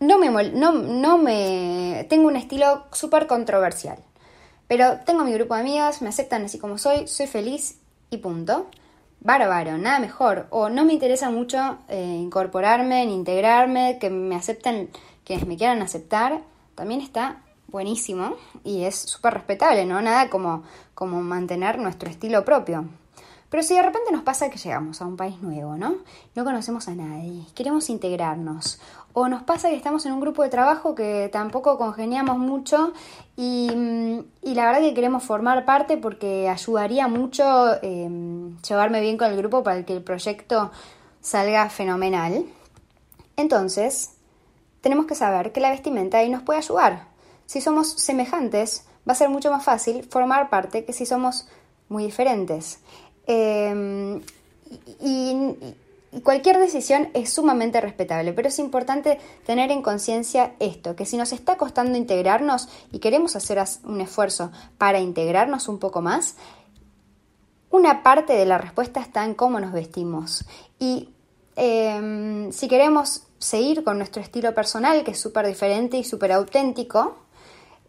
no, 0.00 0.18
me, 0.18 0.30
no, 0.52 1.18
me... 1.18 2.06
Tengo 2.08 2.28
un 2.28 2.36
estilo 2.36 2.84
súper 2.92 3.26
controversial, 3.26 3.98
pero 4.66 4.98
tengo 5.04 5.24
mi 5.24 5.32
grupo 5.32 5.54
de 5.54 5.60
amigas, 5.60 6.02
me 6.02 6.08
aceptan 6.08 6.44
así 6.44 6.58
como 6.58 6.78
soy, 6.78 7.06
soy 7.06 7.26
feliz 7.26 7.78
y 8.10 8.18
punto. 8.18 8.68
Bárbaro, 9.20 9.78
nada 9.78 10.00
mejor. 10.00 10.48
O 10.50 10.68
no 10.68 10.84
me 10.84 10.94
interesa 10.94 11.30
mucho 11.30 11.78
eh, 11.88 12.18
incorporarme, 12.20 13.04
integrarme, 13.04 13.98
que 14.00 14.10
me 14.10 14.34
acepten 14.34 14.90
quienes 15.24 15.46
me 15.46 15.56
quieran 15.56 15.80
aceptar 15.80 16.40
también 16.74 17.00
está 17.00 17.42
buenísimo 17.68 18.36
y 18.64 18.84
es 18.84 18.96
súper 18.96 19.34
respetable, 19.34 19.84
¿no? 19.86 20.00
Nada 20.00 20.30
como, 20.30 20.62
como 20.94 21.22
mantener 21.22 21.78
nuestro 21.78 22.08
estilo 22.08 22.44
propio. 22.44 22.86
Pero 23.52 23.62
si 23.62 23.74
de 23.74 23.82
repente 23.82 24.10
nos 24.10 24.22
pasa 24.22 24.48
que 24.48 24.56
llegamos 24.56 25.02
a 25.02 25.06
un 25.06 25.18
país 25.18 25.38
nuevo, 25.42 25.76
¿no? 25.76 25.96
No 26.34 26.42
conocemos 26.42 26.88
a 26.88 26.94
nadie, 26.94 27.44
queremos 27.54 27.90
integrarnos, 27.90 28.80
o 29.12 29.28
nos 29.28 29.42
pasa 29.42 29.68
que 29.68 29.76
estamos 29.76 30.06
en 30.06 30.12
un 30.12 30.20
grupo 30.20 30.42
de 30.42 30.48
trabajo 30.48 30.94
que 30.94 31.28
tampoco 31.30 31.76
congeniamos 31.76 32.38
mucho 32.38 32.94
y, 33.36 33.70
mm, 33.70 34.54
la 34.54 34.64
verdad 34.64 34.80
que 34.80 34.94
queremos 34.94 35.22
formar 35.22 35.66
parte 35.66 35.98
porque 35.98 36.48
ayudaría 36.48 37.08
mucho 37.08 37.44
em, 37.82 38.56
llevarme 38.62 39.02
bien 39.02 39.18
con 39.18 39.30
el 39.30 39.36
grupo 39.36 39.62
para 39.62 39.84
que 39.84 39.92
el 39.92 40.02
proyecto 40.02 40.70
salga 41.20 41.68
fenomenal. 41.68 42.46
Entonces, 43.36 44.14
tenemos 44.82 45.06
que 45.06 45.14
saber 45.14 45.52
que 45.52 45.60
la 45.60 45.70
vestimenta 45.70 46.18
ahí 46.18 46.28
nos 46.28 46.42
puede 46.42 46.58
ayudar. 46.58 47.06
Si 47.46 47.60
somos 47.60 47.92
semejantes, 47.92 48.84
va 49.08 49.12
a 49.12 49.16
ser 49.16 49.30
mucho 49.30 49.50
más 49.50 49.64
fácil 49.64 50.04
formar 50.04 50.50
parte 50.50 50.84
que 50.84 50.92
si 50.92 51.06
somos 51.06 51.48
muy 51.88 52.04
diferentes. 52.04 52.80
Em, 53.26 54.20
y, 55.00 55.56
cualquier 56.22 56.58
decisión 56.58 57.08
es 57.14 57.32
sumamente 57.32 57.80
respetable, 57.80 58.32
pero 58.34 58.48
es 58.48 58.58
importante 58.58 59.18
tener 59.46 59.70
en 59.70 59.80
conciencia 59.80 60.52
esto, 60.58 60.94
que 60.94 61.06
si 61.06 61.16
nos 61.16 61.32
está 61.32 61.56
costando 61.56 61.96
integrarnos 61.96 62.68
y 62.90 62.98
queremos 62.98 63.34
hacer 63.34 63.62
un 63.84 64.00
esfuerzo 64.00 64.50
para 64.76 65.00
integrarnos 65.00 65.68
un 65.68 65.78
poco 65.78 66.02
más, 66.02 66.36
una 67.70 68.02
parte 68.02 68.34
de 68.34 68.44
la 68.44 68.58
respuesta 68.58 69.00
está 69.00 69.24
en 69.24 69.34
cómo 69.34 69.58
nos 69.58 69.72
vestimos. 69.72 70.44
Y 70.78 71.08
em, 71.56 72.52
si 72.52 72.68
queremos 72.68 73.22
seguir 73.42 73.84
con 73.84 73.98
nuestro 73.98 74.22
estilo 74.22 74.54
personal, 74.54 75.04
que 75.04 75.10
es 75.10 75.20
súper 75.20 75.46
diferente 75.46 75.96
y 75.96 76.04
súper 76.04 76.32
auténtico, 76.32 77.16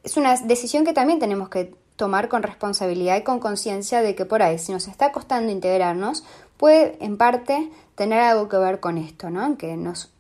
es 0.04 0.18
una 0.18 0.36
decisión 0.36 0.84
que 0.84 0.94
también 0.94 1.20
tenemos 1.20 1.50
que 1.50 1.74
tomar 1.96 2.28
con 2.28 2.44
responsabilidad 2.44 3.18
y 3.18 3.24
con 3.24 3.40
conciencia 3.40 4.02
de 4.02 4.16
que 4.16 4.26
por 4.26 4.42
ahí, 4.42 4.58
si 4.58 4.72
nos 4.72 4.88
está 4.88 5.12
costando 5.12 5.52
integrarnos, 5.52 6.24
puede 6.58 6.98
en 7.02 7.18
parte 7.18 7.72
tener 7.96 8.20
algo 8.20 8.50
que 8.50 8.58
ver 8.58 8.80
con 8.80 8.98
esto, 8.98 9.30
¿no? 9.30 9.58
Que 9.58 9.78
nos, 9.78 10.12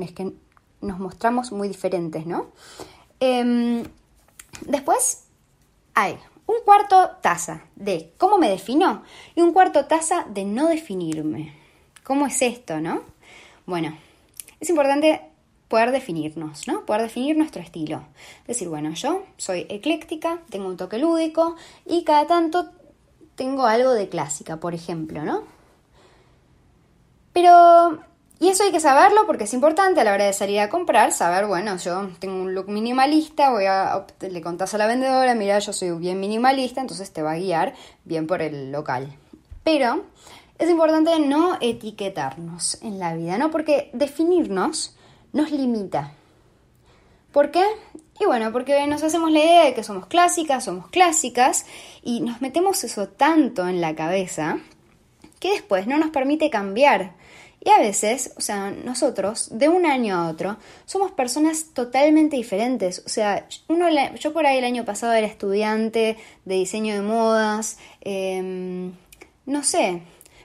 es 0.00 0.12
que 0.12 0.32
nos 0.80 0.98
mostramos 0.98 1.52
muy 1.52 1.68
diferentes, 1.68 2.26
¿no? 2.26 2.48
Em, 3.20 3.84
después 4.66 5.24
hay 5.94 6.18
un 6.46 6.56
cuarto 6.64 7.10
taza 7.20 7.62
de 7.76 8.12
cómo 8.18 8.36
me 8.36 8.50
defino 8.50 9.04
y 9.36 9.42
un 9.42 9.52
cuarto 9.52 9.86
taza 9.86 10.26
de 10.28 10.44
no 10.44 10.68
definirme. 10.68 11.54
¿Cómo 12.02 12.26
es 12.26 12.42
esto, 12.42 12.80
no? 12.80 13.11
Bueno, 13.66 13.96
es 14.60 14.68
importante 14.70 15.20
poder 15.68 15.90
definirnos, 15.90 16.68
¿no? 16.68 16.84
Poder 16.84 17.02
definir 17.02 17.36
nuestro 17.36 17.62
estilo. 17.62 18.04
Decir, 18.46 18.68
bueno, 18.68 18.90
yo 18.92 19.22
soy 19.38 19.66
ecléctica, 19.70 20.40
tengo 20.50 20.68
un 20.68 20.76
toque 20.76 20.98
lúdico 20.98 21.56
y 21.86 22.04
cada 22.04 22.26
tanto 22.26 22.70
tengo 23.36 23.64
algo 23.64 23.92
de 23.92 24.08
clásica, 24.08 24.58
por 24.58 24.74
ejemplo, 24.74 25.24
¿no? 25.24 25.44
Pero, 27.32 28.00
y 28.38 28.48
eso 28.48 28.64
hay 28.64 28.70
que 28.70 28.80
saberlo 28.80 29.26
porque 29.26 29.44
es 29.44 29.54
importante 29.54 30.00
a 30.00 30.04
la 30.04 30.12
hora 30.12 30.26
de 30.26 30.34
salir 30.34 30.60
a 30.60 30.68
comprar, 30.68 31.12
saber, 31.12 31.46
bueno, 31.46 31.76
yo 31.78 32.10
tengo 32.18 32.42
un 32.42 32.54
look 32.54 32.68
minimalista, 32.68 33.50
voy 33.50 33.64
a, 33.64 34.04
le 34.20 34.42
contás 34.42 34.74
a 34.74 34.78
la 34.78 34.86
vendedora, 34.86 35.34
mira, 35.34 35.58
yo 35.58 35.72
soy 35.72 35.92
bien 35.92 36.20
minimalista, 36.20 36.82
entonces 36.82 37.12
te 37.12 37.22
va 37.22 37.32
a 37.32 37.38
guiar 37.38 37.74
bien 38.04 38.26
por 38.26 38.42
el 38.42 38.70
local. 38.70 39.16
Pero 39.64 40.04
es 40.62 40.70
importante 40.70 41.18
no 41.18 41.58
etiquetarnos 41.60 42.80
en 42.82 43.00
la 43.00 43.14
vida, 43.14 43.36
¿no? 43.36 43.50
Porque 43.50 43.90
definirnos 43.94 44.96
nos 45.32 45.50
limita. 45.50 46.12
¿Por 47.32 47.50
qué? 47.50 47.64
Y 48.20 48.26
bueno, 48.26 48.52
porque 48.52 48.86
nos 48.86 49.02
hacemos 49.02 49.32
la 49.32 49.40
idea 49.40 49.64
de 49.64 49.74
que 49.74 49.82
somos 49.82 50.06
clásicas, 50.06 50.64
somos 50.64 50.88
clásicas, 50.88 51.66
y 52.04 52.20
nos 52.20 52.40
metemos 52.40 52.84
eso 52.84 53.08
tanto 53.08 53.66
en 53.66 53.80
la 53.80 53.96
cabeza 53.96 54.58
que 55.40 55.50
después 55.50 55.88
no 55.88 55.98
nos 55.98 56.10
permite 56.10 56.48
cambiar. 56.48 57.14
Y 57.64 57.70
a 57.70 57.78
veces, 57.78 58.32
o 58.36 58.40
sea, 58.40 58.70
nosotros, 58.70 59.48
de 59.50 59.68
un 59.68 59.84
año 59.84 60.14
a 60.14 60.28
otro, 60.28 60.58
somos 60.84 61.10
personas 61.10 61.70
totalmente 61.74 62.36
diferentes. 62.36 63.02
O 63.04 63.08
sea, 63.08 63.48
uno, 63.66 63.86
yo 64.14 64.32
por 64.32 64.46
ahí 64.46 64.58
el 64.58 64.64
año 64.64 64.84
pasado 64.84 65.12
era 65.12 65.26
estudiante 65.26 66.16
de 66.44 66.54
diseño 66.54 66.94
de 66.94 67.02
modas, 67.02 67.78
em, 68.00 68.92
no 69.46 69.64
sé, 69.64 70.02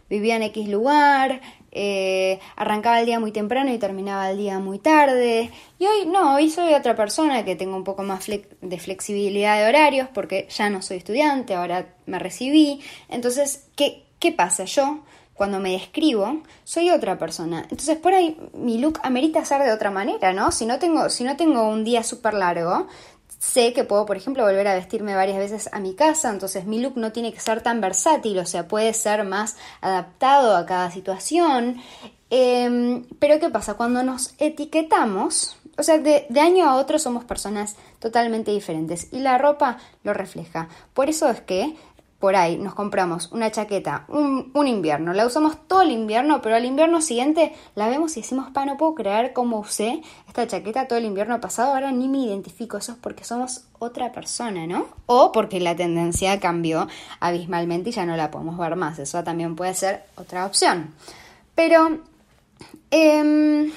vivía 0.10 0.36
en 0.36 0.44
X 0.44 0.68
lugar, 0.68 1.42
eh, 1.72 2.40
arrancaba 2.56 3.00
el 3.00 3.06
día 3.06 3.20
muy 3.20 3.32
temprano 3.32 3.72
y 3.74 3.78
terminaba 3.78 4.32
el 4.32 4.38
día 4.38 4.60
muy 4.60 4.80
tarde. 4.80 5.52
Y 5.80 5.86
hoy 5.86 6.06
no, 6.08 6.36
hoy 6.36 6.50
soy 6.50 6.74
otra 6.74 6.96
persona 6.96 7.46
que 7.46 7.56
tengo 7.56 7.76
un 7.76 7.84
poco 7.84 8.04
más 8.04 8.26
de 8.26 8.80
flexibilidad 8.80 9.60
de 9.60 9.68
horarios 9.68 10.08
porque 10.14 10.48
ya 10.50 10.70
no 10.70 10.82
soy 10.82 10.98
estudiante, 10.98 11.56
ahora 11.56 11.94
me 12.06 12.20
recibí. 12.20 12.82
Entonces, 13.10 13.68
¿qué, 13.76 14.06
qué 14.20 14.32
pasa? 14.32 14.64
Yo, 14.66 15.04
cuando 15.38 15.60
me 15.60 15.72
describo, 15.72 16.42
soy 16.64 16.90
otra 16.90 17.20
persona. 17.20 17.62
Entonces, 17.70 17.98
por 17.98 18.14
ahí 18.14 18.36
mi 18.54 18.80
look 18.80 19.00
amerita 19.04 19.46
ser 19.46 19.62
de 19.62 19.72
otra 19.72 19.92
manera, 19.92 20.34
¿no? 20.34 20.52
Si 20.52 20.66
no 20.66 20.80
tengo, 20.80 21.10
si 21.10 21.24
no 21.24 21.38
tengo 21.38 21.70
un 21.70 21.84
día 21.84 22.02
súper 22.02 22.34
largo, 22.34 22.88
sé 23.40 23.74
que 23.74 23.84
puedo, 23.84 24.06
por 24.06 24.18
ejemplo, 24.18 24.44
volver 24.44 24.68
a 24.68 24.76
vestirme 24.76 25.16
varias 25.16 25.38
veces 25.38 25.70
a 25.72 25.80
mi 25.80 25.94
casa, 25.94 26.30
entonces 26.30 26.66
mi 26.66 26.80
look 26.80 26.98
no 26.98 27.12
tiene 27.12 27.34
que 27.34 27.40
ser 27.40 27.62
tan 27.62 27.82
versátil, 27.82 28.40
o 28.40 28.46
sea, 28.46 28.68
puede 28.68 28.94
ser 28.94 29.24
más 29.24 29.58
adaptado 29.82 30.56
a 30.56 30.66
cada 30.66 30.92
situación. 30.92 31.78
Em, 32.30 33.06
pero 33.20 33.40
¿qué 33.40 33.50
pasa? 33.50 33.76
Cuando 33.76 34.04
nos 34.04 34.34
etiquetamos, 34.38 35.58
o 35.78 35.84
sea, 35.84 35.98
de, 36.00 36.26
de, 36.30 36.40
año 36.40 36.70
a 36.70 36.76
otro 36.76 37.00
somos 37.00 37.24
personas 37.24 37.76
totalmente 38.00 38.52
diferentes 38.52 39.08
y 39.12 39.20
la 39.20 39.38
ropa 39.38 39.78
lo 40.04 40.14
refleja. 40.14 40.68
Por 40.94 41.10
eso 41.10 41.30
es 41.30 41.42
que 41.42 41.76
por 42.20 42.36
ahí 42.36 42.58
nos 42.58 42.74
compramos 42.74 43.32
una 43.32 43.52
chaqueta 43.52 44.06
un, 44.08 44.68
invierno, 44.68 45.14
la 45.14 45.26
usamos 45.26 45.58
todo 45.68 45.84
el 45.84 45.92
invierno, 45.92 46.42
pero 46.42 46.56
al 46.56 46.66
invierno 46.66 47.00
siguiente 47.02 47.54
la 47.76 47.88
vemos 47.88 48.18
y 48.18 48.22
decimos, 48.22 48.50
pa, 48.52 48.66
no 48.66 48.78
puedo 48.78 48.96
creer 48.96 49.34
cómo 49.34 49.60
usé 49.60 50.02
esta 50.28 50.48
chaqueta 50.48 50.88
todo 50.88 50.98
el 51.00 51.06
invierno 51.06 51.40
pasado, 51.40 51.74
ahora 51.74 51.92
ni 51.92 52.08
me 52.08 52.18
identifico, 52.20 52.78
eso 52.78 52.94
es 52.94 52.98
porque 52.98 53.24
somos 53.24 53.66
otra 53.80 54.12
persona, 54.12 54.66
¿no? 54.66 54.88
O 55.06 55.32
porque 55.32 55.60
la 55.60 55.76
tendencia 55.76 56.40
cambió 56.40 56.88
abismalmente 57.20 57.92
y 57.92 57.94
ya 57.94 58.06
no 58.06 58.18
la 58.18 58.32
podemos 58.32 58.58
ver 58.58 58.76
más, 58.76 58.98
eso 59.00 59.24
también 59.24 59.56
puede 59.56 59.74
ser 59.74 60.04
otra 60.16 60.46
opción. 60.46 60.94
Pero... 61.56 62.00
Eh, 62.90 63.72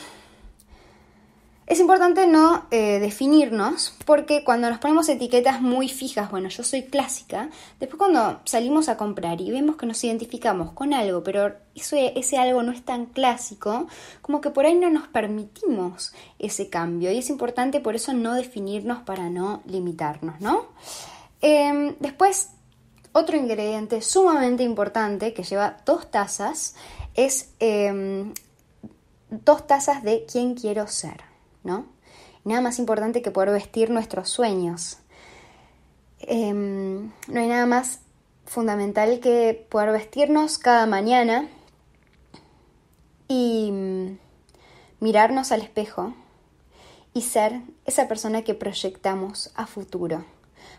es 1.71 1.79
importante 1.79 2.27
no 2.27 2.67
eh, 2.73 2.99
definirnos 2.99 3.95
porque 4.05 4.43
cuando 4.43 4.69
nos 4.69 4.81
ponemos 4.81 5.09
etiquetas 5.09 5.63
muy 5.63 5.89
fijas, 5.89 6.29
bueno, 6.29 6.49
yo 6.49 6.65
soy 6.65 6.83
clásica, 6.83 7.49
después 7.79 7.97
cuando 7.97 8.41
salimos 8.45 8.89
a 8.89 8.97
comprar 8.97 9.41
y 9.41 9.53
vemos 9.53 9.77
que 9.77 9.87
nos 9.87 10.03
identificamos 10.03 10.73
con 10.73 10.93
algo, 10.93 11.23
pero 11.23 11.55
ese 11.77 12.39
algo 12.39 12.65
no 12.65 12.73
es 12.73 12.85
tan 12.85 13.07
clásico, 13.07 13.87
como 14.21 14.41
que 14.41 14.51
por 14.51 14.67
ahí 14.67 14.75
no 14.75 14.91
nos 14.91 15.07
permitimos 15.07 16.13
ese 16.41 16.69
cambio 16.69 17.13
y 17.13 17.19
es 17.19 17.31
importante 17.31 17.79
por 17.79 17.95
eso 17.95 18.13
no 18.15 18.35
definirnos 18.35 19.03
para 19.03 19.31
no 19.31 19.63
limitarnos, 19.65 20.41
¿no? 20.41 20.67
Em, 21.41 21.95
después, 22.01 22.49
otro 23.13 23.37
ingrediente 23.37 24.03
sumamente 24.03 24.65
importante 24.65 25.33
que 25.33 25.45
lleva 25.45 25.77
dos 25.87 26.11
tazas 26.11 26.75
es 27.15 27.53
em, 27.61 28.35
dos 29.31 29.69
tazas 29.69 30.03
de 30.03 30.27
quién 30.27 30.57
quiero 30.57 30.89
ser. 30.89 31.30
¿No? 31.65 31.87
Nada 32.45 32.61
más 32.61 32.79
importante 32.79 33.23
que 33.23 33.31
poder 33.31 33.51
vestir 33.51 33.91
nuestros 33.91 34.29
sueños. 34.29 34.99
Em, 36.21 37.13
no 37.29 37.41
hay 37.41 37.49
nada 37.49 37.67
más 37.67 38.01
fundamental 38.47 39.21
que 39.21 39.67
poder 39.69 39.93
vestirnos 39.93 40.59
cada 40.59 40.87
mañana 40.87 41.49
y 43.29 43.71
mm, 43.73 44.19
mirarnos 45.01 45.53
al 45.53 45.63
espejo 45.63 46.15
y 47.15 47.23
ser 47.23 47.61
esa 47.85 48.09
persona 48.09 48.43
que 48.43 48.55
proyectamos 48.55 49.51
a 49.55 49.67
futuro. 49.67 50.25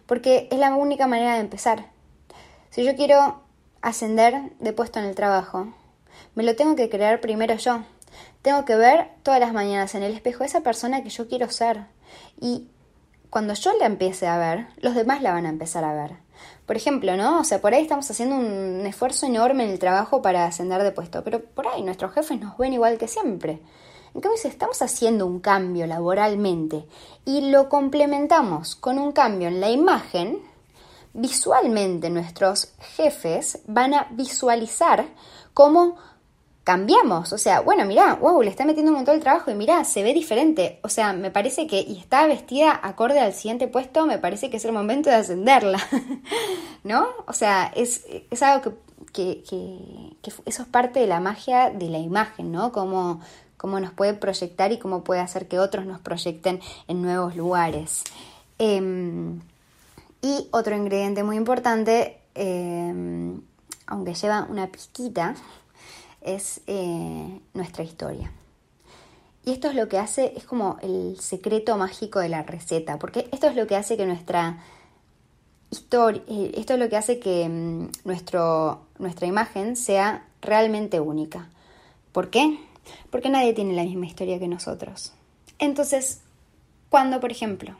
Porque 0.05 0.47
es 0.51 0.59
la 0.59 0.75
única 0.75 1.07
manera 1.07 1.35
de 1.35 1.41
empezar. 1.41 1.91
Si 2.69 2.83
yo 2.83 2.95
quiero 2.95 3.41
ascender 3.81 4.51
de 4.59 4.73
puesto 4.73 4.99
en 4.99 5.05
el 5.05 5.15
trabajo, 5.15 5.73
me 6.35 6.43
lo 6.43 6.55
tengo 6.55 6.75
que 6.75 6.89
crear 6.89 7.21
primero 7.21 7.55
yo. 7.55 7.83
Tengo 8.41 8.65
que 8.65 8.75
ver 8.75 9.09
todas 9.23 9.39
las 9.39 9.53
mañanas 9.53 9.93
en 9.95 10.03
el 10.03 10.13
espejo 10.13 10.43
esa 10.43 10.61
persona 10.61 11.03
que 11.03 11.09
yo 11.09 11.27
quiero 11.27 11.49
ser. 11.49 11.85
Y 12.39 12.67
cuando 13.29 13.53
yo 13.53 13.71
la 13.79 13.85
empiece 13.85 14.27
a 14.27 14.37
ver, 14.37 14.67
los 14.77 14.95
demás 14.95 15.21
la 15.21 15.31
van 15.31 15.45
a 15.45 15.49
empezar 15.49 15.83
a 15.83 15.93
ver. 15.93 16.17
Por 16.65 16.75
ejemplo, 16.75 17.15
¿no? 17.17 17.39
O 17.39 17.43
sea, 17.43 17.61
por 17.61 17.73
ahí 17.73 17.83
estamos 17.83 18.09
haciendo 18.09 18.35
un 18.35 18.85
esfuerzo 18.85 19.25
enorme 19.25 19.63
en 19.63 19.71
el 19.71 19.79
trabajo 19.79 20.21
para 20.21 20.45
ascender 20.45 20.81
de 20.83 20.91
puesto, 20.91 21.23
pero 21.23 21.41
por 21.41 21.67
ahí 21.67 21.83
nuestros 21.83 22.13
jefes 22.13 22.39
nos 22.39 22.57
ven 22.57 22.73
igual 22.73 22.97
que 22.97 23.07
siempre. 23.07 23.61
En 24.13 24.21
cambio, 24.21 24.37
si 24.41 24.47
estamos 24.47 24.81
haciendo 24.81 25.25
un 25.25 25.39
cambio 25.39 25.87
laboralmente 25.87 26.85
y 27.25 27.51
lo 27.51 27.69
complementamos 27.69 28.75
con 28.75 28.99
un 28.99 29.13
cambio 29.13 29.47
en 29.47 29.61
la 29.61 29.69
imagen, 29.69 30.39
visualmente 31.13 32.09
nuestros 32.09 32.73
jefes 32.95 33.59
van 33.67 33.93
a 33.93 34.07
visualizar 34.11 35.05
cómo 35.53 35.95
cambiamos. 36.63 37.33
O 37.33 37.37
sea, 37.37 37.61
bueno, 37.61 37.85
mirá, 37.85 38.15
wow, 38.15 38.41
le 38.41 38.49
está 38.49 38.65
metiendo 38.65 38.91
un 38.91 38.97
montón 38.97 39.15
de 39.15 39.21
trabajo 39.21 39.51
y 39.51 39.55
mirá, 39.55 39.83
se 39.83 40.03
ve 40.03 40.13
diferente. 40.13 40.79
O 40.83 40.89
sea, 40.89 41.13
me 41.13 41.31
parece 41.31 41.67
que, 41.67 41.81
y 41.81 41.97
está 41.97 42.25
vestida 42.27 42.79
acorde 42.81 43.19
al 43.19 43.33
siguiente 43.33 43.67
puesto, 43.67 44.05
me 44.05 44.17
parece 44.17 44.49
que 44.49 44.57
es 44.57 44.65
el 44.65 44.71
momento 44.71 45.09
de 45.09 45.17
ascenderla. 45.17 45.79
¿No? 46.83 47.07
O 47.27 47.33
sea, 47.33 47.71
es, 47.75 48.03
algo 48.41 48.75
que, 49.13 49.43
que, 49.43 50.15
que, 50.21 50.31
eso 50.45 50.63
es 50.63 50.67
parte 50.67 50.99
de 50.99 51.07
la 51.07 51.19
magia 51.19 51.69
de 51.69 51.89
la 51.89 51.97
imagen, 51.97 52.51
¿no? 52.51 52.71
Como, 52.71 53.21
cómo 53.57 53.79
nos 53.79 53.91
puede 53.91 54.15
proyectar 54.15 54.71
y 54.71 54.79
cómo 54.79 55.03
puede 55.03 55.21
hacer 55.21 55.47
que 55.47 55.59
otros 55.59 55.85
nos 55.85 55.99
proyecten 55.99 56.59
en 56.87 57.01
nuevos 57.01 57.35
lugares. 57.35 58.03
Em, 58.57 59.39
y 60.21 60.47
otro 60.51 60.75
ingrediente 60.75 61.23
muy 61.23 61.35
importante, 61.35 62.19
em, 62.33 63.41
aunque 63.85 64.13
lleva 64.15 64.47
una 64.49 64.67
pizquita, 64.67 65.35
es 66.21 66.61
eh, 66.67 67.39
nuestra 67.53 67.83
historia. 67.83 68.31
Y 69.43 69.51
esto 69.51 69.69
es 69.69 69.75
lo 69.75 69.87
que 69.87 69.97
hace, 69.97 70.33
es 70.37 70.43
como 70.45 70.77
el 70.81 71.19
secreto 71.19 71.77
mágico 71.77 72.19
de 72.19 72.29
la 72.29 72.43
receta, 72.43 72.99
porque 72.99 73.27
esto 73.31 73.47
es 73.47 73.55
lo 73.55 73.65
que 73.65 73.75
hace 73.75 73.97
que 73.97 74.05
nuestra 74.05 74.59
historia, 75.71 76.21
eh, 76.27 76.51
esto 76.55 76.73
es 76.73 76.79
lo 76.79 76.89
que 76.89 76.97
hace 76.97 77.19
que 77.19 77.49
mm, 77.49 77.89
nuestro, 78.05 78.81
nuestra 78.99 79.25
imagen 79.25 79.75
sea 79.75 80.27
realmente 80.41 80.99
única. 80.99 81.49
¿Por 82.11 82.29
qué? 82.29 82.59
Porque 83.09 83.29
nadie 83.29 83.53
tiene 83.53 83.73
la 83.73 83.83
misma 83.83 84.05
historia 84.05 84.37
que 84.37 84.47
nosotros. 84.47 85.13
Entonces, 85.57 86.21
cuando, 86.89 87.19
por 87.19 87.31
ejemplo, 87.31 87.75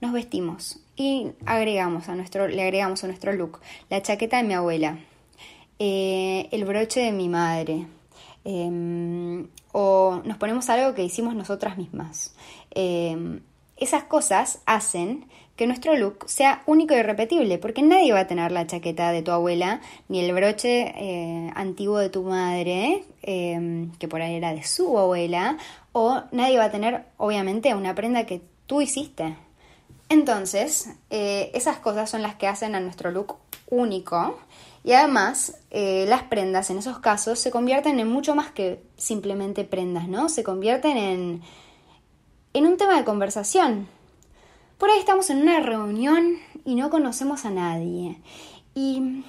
nos 0.00 0.12
vestimos 0.12 0.80
y 0.96 1.30
agregamos 1.46 2.08
a 2.08 2.16
nuestro, 2.16 2.48
le 2.48 2.62
agregamos 2.62 3.04
a 3.04 3.06
nuestro 3.06 3.32
look 3.32 3.60
la 3.88 4.02
chaqueta 4.02 4.38
de 4.38 4.42
mi 4.42 4.54
abuela, 4.54 4.98
eh, 5.84 6.48
el 6.52 6.64
broche 6.64 7.00
de 7.00 7.10
mi 7.10 7.28
madre, 7.28 7.88
em, 8.44 9.48
o 9.72 10.22
nos 10.24 10.36
ponemos 10.36 10.70
algo 10.70 10.94
que 10.94 11.02
hicimos 11.02 11.34
nosotras 11.34 11.76
mismas. 11.76 12.36
Em, 12.70 13.40
esas 13.76 14.04
cosas 14.04 14.60
hacen 14.64 15.26
que 15.56 15.66
nuestro 15.66 15.96
look 15.96 16.28
sea 16.28 16.62
único 16.66 16.94
y 16.94 16.98
irrepetible, 16.98 17.58
porque 17.58 17.82
nadie 17.82 18.12
va 18.12 18.20
a 18.20 18.26
tener 18.28 18.52
la 18.52 18.64
chaqueta 18.64 19.10
de 19.10 19.22
tu 19.22 19.32
abuela, 19.32 19.80
ni 20.08 20.20
el 20.20 20.32
broche 20.32 20.94
eh, 20.96 21.50
antiguo 21.56 21.98
de 21.98 22.10
tu 22.10 22.22
madre, 22.22 23.02
em, 23.22 23.90
que 23.98 24.06
por 24.06 24.22
ahí 24.22 24.36
era 24.36 24.54
de 24.54 24.62
su 24.62 24.96
abuela, 24.96 25.58
o 25.90 26.22
nadie 26.30 26.58
va 26.58 26.66
a 26.66 26.70
tener, 26.70 27.06
obviamente, 27.16 27.74
una 27.74 27.92
prenda 27.96 28.24
que 28.24 28.40
tú 28.66 28.82
hiciste. 28.82 29.34
Entonces, 30.08 30.90
eh, 31.10 31.50
esas 31.54 31.78
cosas 31.78 32.08
son 32.08 32.22
las 32.22 32.36
que 32.36 32.46
hacen 32.46 32.76
a 32.76 32.80
nuestro 32.80 33.10
look 33.10 33.34
único 33.68 34.38
y 34.84 34.92
además, 34.92 35.60
eh, 35.70 36.06
las 36.08 36.24
prendas 36.24 36.70
en 36.70 36.78
esos 36.78 36.98
casos 36.98 37.38
se 37.38 37.52
convierten 37.52 38.00
en 38.00 38.08
mucho 38.08 38.34
más 38.34 38.50
que 38.50 38.82
simplemente 38.96 39.64
prendas, 39.64 40.08
¿no? 40.08 40.28
Se 40.28 40.42
convierten 40.42 40.96
en, 40.96 41.42
en 42.52 42.66
un 42.66 42.76
tema 42.76 42.96
de 42.96 43.04
conversación. 43.04 43.86
Por 44.78 44.90
ahí 44.90 44.98
estamos 44.98 45.30
en 45.30 45.40
una 45.40 45.60
reunión 45.60 46.38
y 46.64 46.74
no 46.74 46.90
conocemos 46.90 47.44
a 47.44 47.50
nadie. 47.50 48.18
Y 48.74 49.22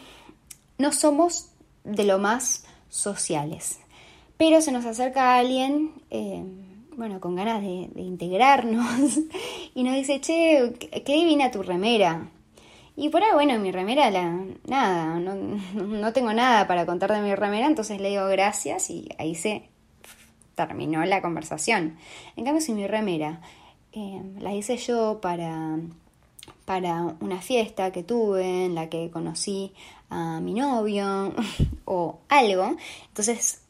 no 0.80 0.92
somos 0.92 1.50
de 1.84 2.06
lo 2.06 2.18
más 2.18 2.66
sociales. 2.90 3.80
Pero 4.38 4.60
se 4.60 4.72
nos 4.72 4.86
acerca 4.86 5.36
alguien, 5.36 5.92
eh, 6.10 6.44
bueno, 6.98 7.20
con 7.20 7.36
ganas 7.36 7.62
de, 7.62 7.90
de, 7.94 8.02
integrarnos, 8.02 9.20
y 9.76 9.84
nos 9.84 9.94
dice, 9.94 10.20
che, 10.20 10.74
qué 11.06 11.14
divina 11.14 11.52
tu 11.52 11.62
remera. 11.62 12.28
Y 12.96 13.10
por 13.10 13.24
ahí, 13.24 13.32
bueno, 13.34 13.58
mi 13.60 13.72
remera, 13.72 14.12
la, 14.12 14.40
nada, 14.66 15.20
no, 15.20 16.14
tengo 16.14 16.34
nada 16.34 16.68
para 16.68 16.86
contar 16.86 17.12
de 17.12 17.22
mi 17.22 17.34
remera, 17.34 17.68
entonces 17.68 18.00
le 18.00 18.10
digo 18.10 18.28
gracias 18.28 18.90
y 18.90 19.10
ahí 19.18 19.36
se 19.36 19.70
terminó 20.56 21.04
la 21.06 21.22
conversación. 21.22 21.98
En 22.36 22.46
cambio, 22.46 22.62
si 22.62 22.74
mi 22.74 22.86
remera 22.86 23.42
eh, 23.94 24.22
la 24.40 24.54
hice 24.54 24.78
yo 24.78 25.20
para, 25.22 25.80
para 26.66 27.16
una 27.20 27.42
fiesta 27.42 27.92
que 27.92 28.04
tuve 28.04 28.66
en 28.66 28.76
la 28.76 28.90
que 28.90 29.10
conocí 29.10 29.74
a 30.10 30.40
mi 30.40 30.54
novio 30.54 31.34
o 31.86 32.20
algo, 32.30 32.76
entonces 33.08 33.62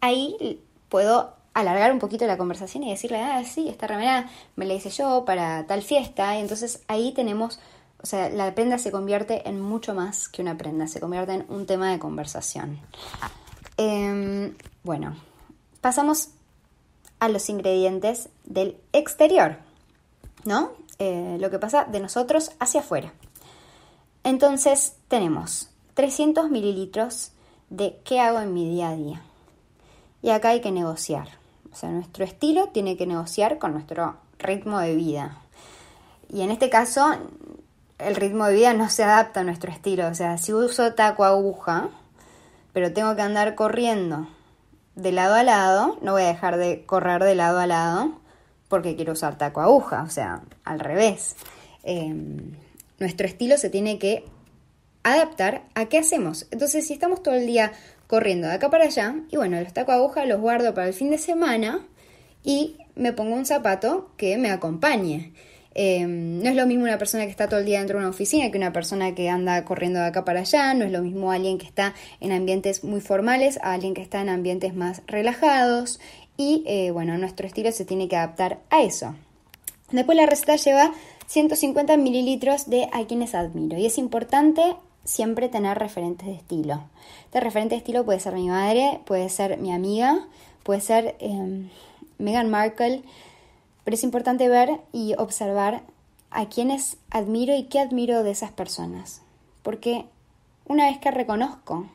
ahí 0.00 0.60
puedo 0.90 1.38
alargar 1.54 1.90
un 1.90 1.98
poquito 1.98 2.26
la 2.26 2.36
conversación 2.36 2.84
y 2.84 2.90
decirle, 2.90 3.18
ah, 3.18 3.42
sí, 3.44 3.68
esta 3.68 3.86
remera 3.86 4.28
me 4.56 4.66
la 4.66 4.74
hice 4.74 4.90
yo 4.90 5.24
para 5.24 5.66
tal 5.66 5.82
fiesta, 5.82 6.36
y 6.36 6.40
entonces 6.40 6.84
ahí 6.86 7.12
tenemos 7.12 7.58
o 8.00 8.06
sea, 8.06 8.28
la 8.30 8.54
prenda 8.54 8.78
se 8.78 8.92
convierte 8.92 9.48
en 9.48 9.60
mucho 9.60 9.94
más 9.94 10.28
que 10.28 10.42
una 10.42 10.56
prenda, 10.56 10.86
se 10.86 11.00
convierte 11.00 11.32
en 11.32 11.46
un 11.48 11.66
tema 11.66 11.90
de 11.90 11.98
conversación. 11.98 12.78
Em, 13.76 14.54
bueno, 14.84 15.16
pasamos 15.80 16.30
a 17.18 17.28
los 17.28 17.48
ingredientes 17.48 18.28
del 18.44 18.76
exterior, 18.92 19.58
¿no? 20.44 20.72
Eh, 21.00 21.38
lo 21.40 21.50
que 21.50 21.58
pasa 21.58 21.84
de 21.84 22.00
nosotros 22.00 22.52
hacia 22.60 22.80
afuera. 22.80 23.12
Entonces 24.22 24.96
tenemos 25.08 25.68
300 25.94 26.50
mililitros 26.50 27.32
de 27.70 28.00
qué 28.04 28.20
hago 28.20 28.40
en 28.40 28.54
mi 28.54 28.68
día 28.68 28.90
a 28.90 28.96
día. 28.96 29.22
Y 30.22 30.30
acá 30.30 30.50
hay 30.50 30.60
que 30.60 30.70
negociar. 30.70 31.28
O 31.72 31.76
sea, 31.76 31.90
nuestro 31.90 32.24
estilo 32.24 32.68
tiene 32.68 32.96
que 32.96 33.06
negociar 33.06 33.58
con 33.58 33.72
nuestro 33.72 34.16
ritmo 34.38 34.78
de 34.78 34.94
vida. 34.94 35.38
Y 36.28 36.42
en 36.42 36.50
este 36.50 36.70
caso 36.70 37.16
el 37.98 38.16
ritmo 38.16 38.46
de 38.46 38.54
vida 38.54 38.74
no 38.74 38.88
se 38.88 39.04
adapta 39.04 39.40
a 39.40 39.44
nuestro 39.44 39.70
estilo. 39.70 40.06
O 40.08 40.14
sea, 40.14 40.38
si 40.38 40.52
uso 40.52 40.94
taco 40.94 41.24
aguja, 41.24 41.88
pero 42.72 42.92
tengo 42.92 43.14
que 43.16 43.22
andar 43.22 43.54
corriendo 43.54 44.28
de 44.94 45.12
lado 45.12 45.34
a 45.34 45.42
lado, 45.42 45.98
no 46.02 46.12
voy 46.12 46.22
a 46.22 46.28
dejar 46.28 46.56
de 46.56 46.84
correr 46.84 47.22
de 47.22 47.34
lado 47.34 47.58
a 47.58 47.66
lado 47.66 48.18
porque 48.68 48.96
quiero 48.96 49.12
usar 49.12 49.38
taco 49.38 49.60
aguja. 49.60 50.02
O 50.02 50.10
sea, 50.10 50.42
al 50.64 50.80
revés. 50.80 51.36
Em, 51.82 52.52
nuestro 52.98 53.26
estilo 53.26 53.56
se 53.56 53.70
tiene 53.70 53.98
que 53.98 54.24
adaptar 55.02 55.62
a 55.74 55.86
qué 55.86 55.98
hacemos. 55.98 56.46
Entonces, 56.50 56.86
si 56.86 56.92
estamos 56.92 57.22
todo 57.22 57.34
el 57.34 57.46
día 57.46 57.72
corriendo 58.06 58.48
de 58.48 58.54
acá 58.54 58.70
para 58.70 58.84
allá, 58.84 59.14
y 59.30 59.36
bueno, 59.36 59.60
los 59.60 59.72
taco 59.72 59.92
aguja 59.92 60.24
los 60.24 60.40
guardo 60.40 60.74
para 60.74 60.88
el 60.88 60.94
fin 60.94 61.10
de 61.10 61.18
semana 61.18 61.86
y 62.42 62.78
me 62.94 63.12
pongo 63.12 63.36
un 63.36 63.46
zapato 63.46 64.10
que 64.16 64.36
me 64.38 64.50
acompañe. 64.50 65.32
Em, 65.80 66.42
no 66.42 66.50
es 66.50 66.56
lo 66.56 66.66
mismo 66.66 66.82
una 66.82 66.98
persona 66.98 67.22
que 67.22 67.30
está 67.30 67.48
todo 67.48 67.60
el 67.60 67.66
día 67.66 67.78
dentro 67.78 67.98
de 67.98 68.04
una 68.04 68.10
oficina 68.10 68.50
que 68.50 68.58
una 68.58 68.72
persona 68.72 69.14
que 69.14 69.28
anda 69.30 69.64
corriendo 69.64 70.00
de 70.00 70.06
acá 70.06 70.24
para 70.24 70.40
allá, 70.40 70.74
no 70.74 70.84
es 70.84 70.90
lo 70.90 71.02
mismo 71.02 71.30
alguien 71.30 71.56
que 71.56 71.66
está 71.66 71.94
en 72.18 72.32
ambientes 72.32 72.82
muy 72.82 73.00
formales 73.00 73.60
a 73.62 73.74
alguien 73.74 73.94
que 73.94 74.02
está 74.02 74.20
en 74.20 74.28
ambientes 74.28 74.74
más 74.74 75.02
relajados 75.06 76.00
y 76.36 76.64
eh, 76.66 76.90
bueno, 76.90 77.16
nuestro 77.16 77.46
estilo 77.46 77.70
se 77.70 77.84
tiene 77.84 78.08
que 78.08 78.16
adaptar 78.16 78.58
a 78.70 78.82
eso. 78.82 79.14
Después 79.92 80.16
la 80.16 80.26
receta 80.26 80.56
lleva 80.56 80.92
150 81.28 81.96
mililitros 81.96 82.68
de 82.68 82.88
a 82.92 83.06
quienes 83.06 83.36
admiro 83.36 83.78
y 83.78 83.86
es 83.86 83.98
importante 83.98 84.74
siempre 85.04 85.48
tener 85.48 85.78
referentes 85.78 86.26
de 86.26 86.34
estilo. 86.34 86.82
Este 87.26 87.38
referente 87.38 87.76
de 87.76 87.78
estilo 87.78 88.04
puede 88.04 88.18
ser 88.18 88.34
mi 88.34 88.48
madre, 88.48 88.98
puede 89.04 89.28
ser 89.28 89.58
mi 89.58 89.72
amiga, 89.72 90.26
puede 90.64 90.80
ser 90.80 91.14
em, 91.20 91.68
Meghan 92.18 92.50
Markle, 92.50 93.04
pero 93.88 93.94
es 93.94 94.04
importante 94.04 94.50
ver 94.50 94.82
y 94.92 95.14
observar 95.16 95.80
a 96.30 96.50
quienes 96.50 96.98
admiro 97.10 97.56
y 97.56 97.62
qué 97.62 97.80
admiro 97.80 98.22
de 98.22 98.32
esas 98.32 98.52
personas. 98.52 99.22
Porque 99.62 100.04
una 100.66 100.90
vez 100.90 100.98
que 100.98 101.10
reconozco 101.10 101.86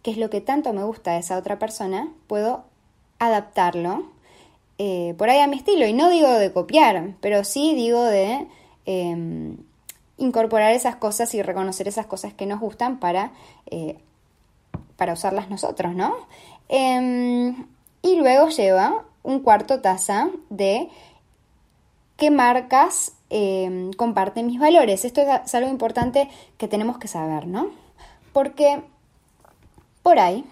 qué 0.00 0.12
es 0.12 0.16
lo 0.16 0.30
que 0.30 0.40
tanto 0.40 0.72
me 0.72 0.82
gusta 0.82 1.12
de 1.12 1.18
esa 1.18 1.36
otra 1.36 1.58
persona, 1.58 2.08
puedo 2.26 2.64
adaptarlo 3.18 4.06
eh, 4.78 5.14
por 5.18 5.28
ahí 5.28 5.40
a 5.40 5.46
mi 5.46 5.58
estilo. 5.58 5.86
Y 5.86 5.92
no 5.92 6.08
digo 6.08 6.30
de 6.30 6.54
copiar, 6.54 7.12
pero 7.20 7.44
sí 7.44 7.74
digo 7.74 8.02
de 8.02 8.46
em, 8.86 9.58
incorporar 10.16 10.72
esas 10.72 10.96
cosas 10.96 11.34
y 11.34 11.42
reconocer 11.42 11.86
esas 11.86 12.06
cosas 12.06 12.32
que 12.32 12.46
nos 12.46 12.60
gustan 12.60 12.98
para, 12.98 13.32
eh, 13.66 13.98
para 14.96 15.12
usarlas 15.12 15.50
nosotros, 15.50 15.94
¿no? 15.94 16.14
Em, 16.70 17.66
y 18.00 18.16
luego 18.16 18.48
lleva 18.48 19.04
un 19.26 19.40
cuarto 19.40 19.80
taza 19.80 20.30
de 20.48 20.88
qué 22.16 22.30
marcas 22.30 23.12
em, 23.30 23.92
comparten 23.92 24.46
mis 24.46 24.58
valores. 24.58 25.04
Esto 25.04 25.22
es 25.22 25.54
algo 25.54 25.70
importante 25.70 26.28
que 26.58 26.68
tenemos 26.68 26.98
que 26.98 27.08
saber, 27.08 27.46
¿no? 27.46 27.70
Porque 28.32 28.82
por 30.02 30.18
ahí, 30.18 30.44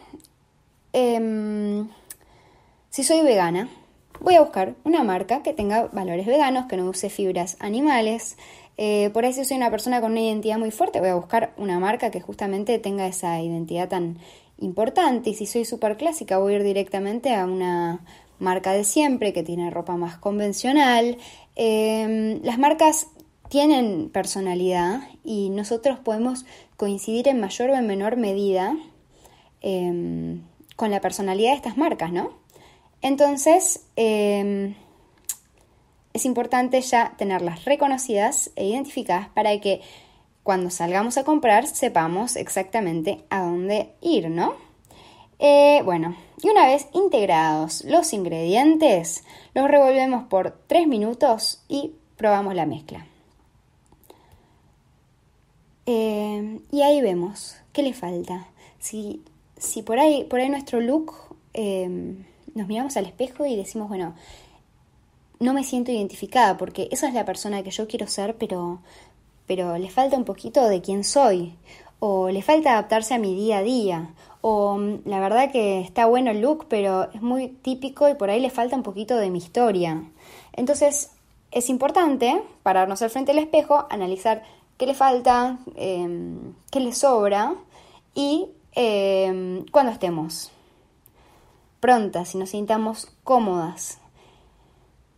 em, 0.93 1.89
si 2.91 3.05
soy 3.05 3.23
vegana, 3.23 3.69
voy 4.21 4.35
a 4.35 4.41
buscar 4.41 4.75
una 4.85 5.03
marca 5.05 5.43
que 5.43 5.53
tenga 5.53 5.89
valores 5.93 6.27
veganos, 6.27 6.67
que 6.67 6.77
no 6.77 6.89
use 6.89 7.11
fibras 7.11 7.57
animales. 7.61 8.37
Eh, 8.77 9.11
por 9.13 9.25
ahí 9.25 9.33
si 9.33 9.45
soy 9.45 9.57
una 9.57 9.71
persona 9.71 10.01
con 10.01 10.13
una 10.13 10.21
identidad 10.21 10.59
muy 10.59 10.71
fuerte, 10.71 10.99
voy 10.99 11.11
a 11.11 11.15
buscar 11.15 11.53
una 11.57 11.79
marca 11.79 12.11
que 12.11 12.21
justamente 12.21 12.79
tenga 12.79 13.07
esa 13.07 13.41
identidad 13.41 13.89
tan 13.89 14.19
importante. 14.59 15.31
Y 15.31 15.35
si 15.35 15.47
soy 15.47 15.65
súper 15.65 15.97
clásica, 15.97 16.39
voy 16.39 16.55
a 16.55 16.57
ir 16.57 16.63
directamente 16.65 17.35
a 17.35 17.45
una 17.45 18.01
marca 18.39 18.73
de 18.73 18.85
siempre 18.85 19.33
que 19.33 19.43
tiene 19.43 19.71
ropa 19.71 19.97
más 19.97 20.19
convencional. 20.19 21.19
Em, 21.57 22.43
las 22.43 22.59
marcas 22.59 23.09
tienen 23.49 24.11
personalidad 24.11 25.03
y 25.23 25.51
nosotros 25.51 25.99
podemos 25.99 26.45
coincidir 26.77 27.29
en 27.29 27.41
mayor 27.41 27.71
o 27.71 27.75
en 27.77 27.87
menor 27.87 28.17
medida 28.17 28.77
em, 29.61 30.43
con 30.77 30.91
la 30.91 31.01
personalidad 31.01 31.51
de 31.51 31.57
estas 31.57 31.77
marcas, 31.77 32.13
¿no? 32.13 32.33
Entonces, 33.01 33.85
em, 33.97 34.75
es 36.13 36.25
importante 36.25 36.81
ya 36.81 37.15
tenerlas 37.19 37.65
reconocidas 37.65 38.51
e 38.57 38.67
identificadas 38.67 39.29
para 39.29 39.61
que 39.61 39.83
cuando 40.43 40.71
salgamos 40.71 41.17
a 41.19 41.25
comprar 41.25 41.67
sepamos 41.67 42.37
exactamente 42.37 43.25
a 43.31 43.43
dónde 43.43 43.95
ir, 44.01 44.31
¿no? 44.31 44.55
Eh, 45.39 45.83
bueno, 45.85 46.17
y 46.43 46.49
una 46.49 46.67
vez 46.67 46.89
integrados 46.93 47.85
los 47.85 48.13
ingredientes, 48.13 49.25
los 49.55 49.69
revolvemos 49.69 50.25
por 50.25 50.59
3 50.67 50.87
minutos 50.87 51.63
y 51.69 51.93
probamos 52.17 52.55
la 52.55 52.67
mezcla. 52.67 53.07
Eh, 55.87 56.61
y 56.71 56.83
ahí 56.83 57.01
vemos 57.01 57.57
qué 57.73 57.83
le 57.83 57.93
falta. 57.93 58.49
Si, 58.79 59.23
si 59.57 59.83
por, 59.83 59.99
ahí, 59.99 60.25
por 60.25 60.41
ahí 60.41 60.49
nuestro 60.49 60.81
look 60.81 61.13
eh, 61.53 62.17
nos 62.55 62.69
miramos 62.69 62.97
al 62.97 63.07
espejo 63.07 63.47
y 63.47 63.57
decimos, 63.57 63.89
bueno, 63.89 64.15
no 65.41 65.53
me 65.53 65.65
siento 65.65 65.93
identificada 65.93 66.57
porque 66.57 66.89
esa 66.91 67.09
es 67.09 67.15
la 67.15 67.25
persona 67.25 67.63
que 67.63 67.71
yo 67.71 67.87
quiero 67.87 68.07
ser, 68.07 68.37
pero, 68.37 68.81
pero 69.47 69.77
le 69.79 69.91
falta 69.91 70.17
un 70.17 70.25
poquito 70.25 70.69
de 70.69 70.81
quién 70.81 71.05
soy, 71.05 71.55
o 71.99 72.31
le 72.31 72.43
falta 72.43 72.73
adaptarse 72.73 73.15
a 73.15 73.19
mi 73.19 73.35
día 73.35 73.59
a 73.59 73.63
día, 73.63 74.15
o 74.47 74.77
mm, 74.77 74.99
la 75.07 75.21
verdad 75.21 75.51
que 75.51 75.81
está 75.81 76.05
bueno 76.05 76.31
el 76.31 76.43
look, 76.43 76.67
pero 76.69 77.11
es 77.15 77.23
muy 77.23 77.49
típico 77.49 78.11
y 78.11 78.15
por 78.15 78.29
ahí 78.29 78.41
le 78.41 78.51
falta 78.51 78.77
un 78.77 78.83
poquito 78.83 79.17
de 79.17 79.31
mi 79.31 79.39
historia. 79.39 80.05
Entonces, 80.53 81.13
es 81.51 81.71
importante 81.71 82.43
pararnos 82.63 83.01
al 83.01 83.09
frente 83.09 83.33
del 83.33 83.43
espejo, 83.43 83.87
analizar 83.89 84.43
qué 84.77 84.87
le 84.87 84.93
falta, 84.93 85.59
em, 85.77 86.53
qué 86.71 86.81
le 86.81 86.93
sobra 86.93 87.55
y 88.15 88.49
em, 88.73 89.65
cuando 89.73 89.93
estemos 89.93 90.53
prontas 91.81 92.35
y 92.35 92.39
nos 92.39 92.51
sintamos 92.51 93.17
cómodas, 93.25 93.99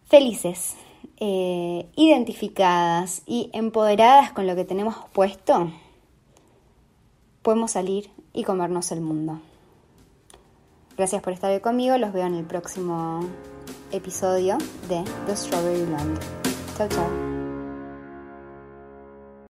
felices, 0.04 0.76
eh, 1.16 1.88
identificadas 1.96 3.22
y 3.26 3.50
empoderadas 3.52 4.30
con 4.30 4.46
lo 4.46 4.54
que 4.54 4.64
tenemos 4.64 4.94
puesto, 5.12 5.72
podemos 7.42 7.72
salir 7.72 8.10
y 8.36 8.44
comernos 8.44 8.92
el 8.92 9.00
mundo. 9.00 9.40
Gracias 10.96 11.22
por 11.22 11.32
estar 11.32 11.50
hoy 11.50 11.60
conmigo, 11.60 11.98
los 11.98 12.12
veo 12.12 12.26
en 12.26 12.34
el 12.34 12.44
próximo 12.44 13.20
episodio 13.90 14.58
de 14.88 15.02
The 15.26 15.36
Strawberry 15.36 15.84
Blonde. 15.84 16.20
Chao, 16.76 16.88
chao. 16.88 17.35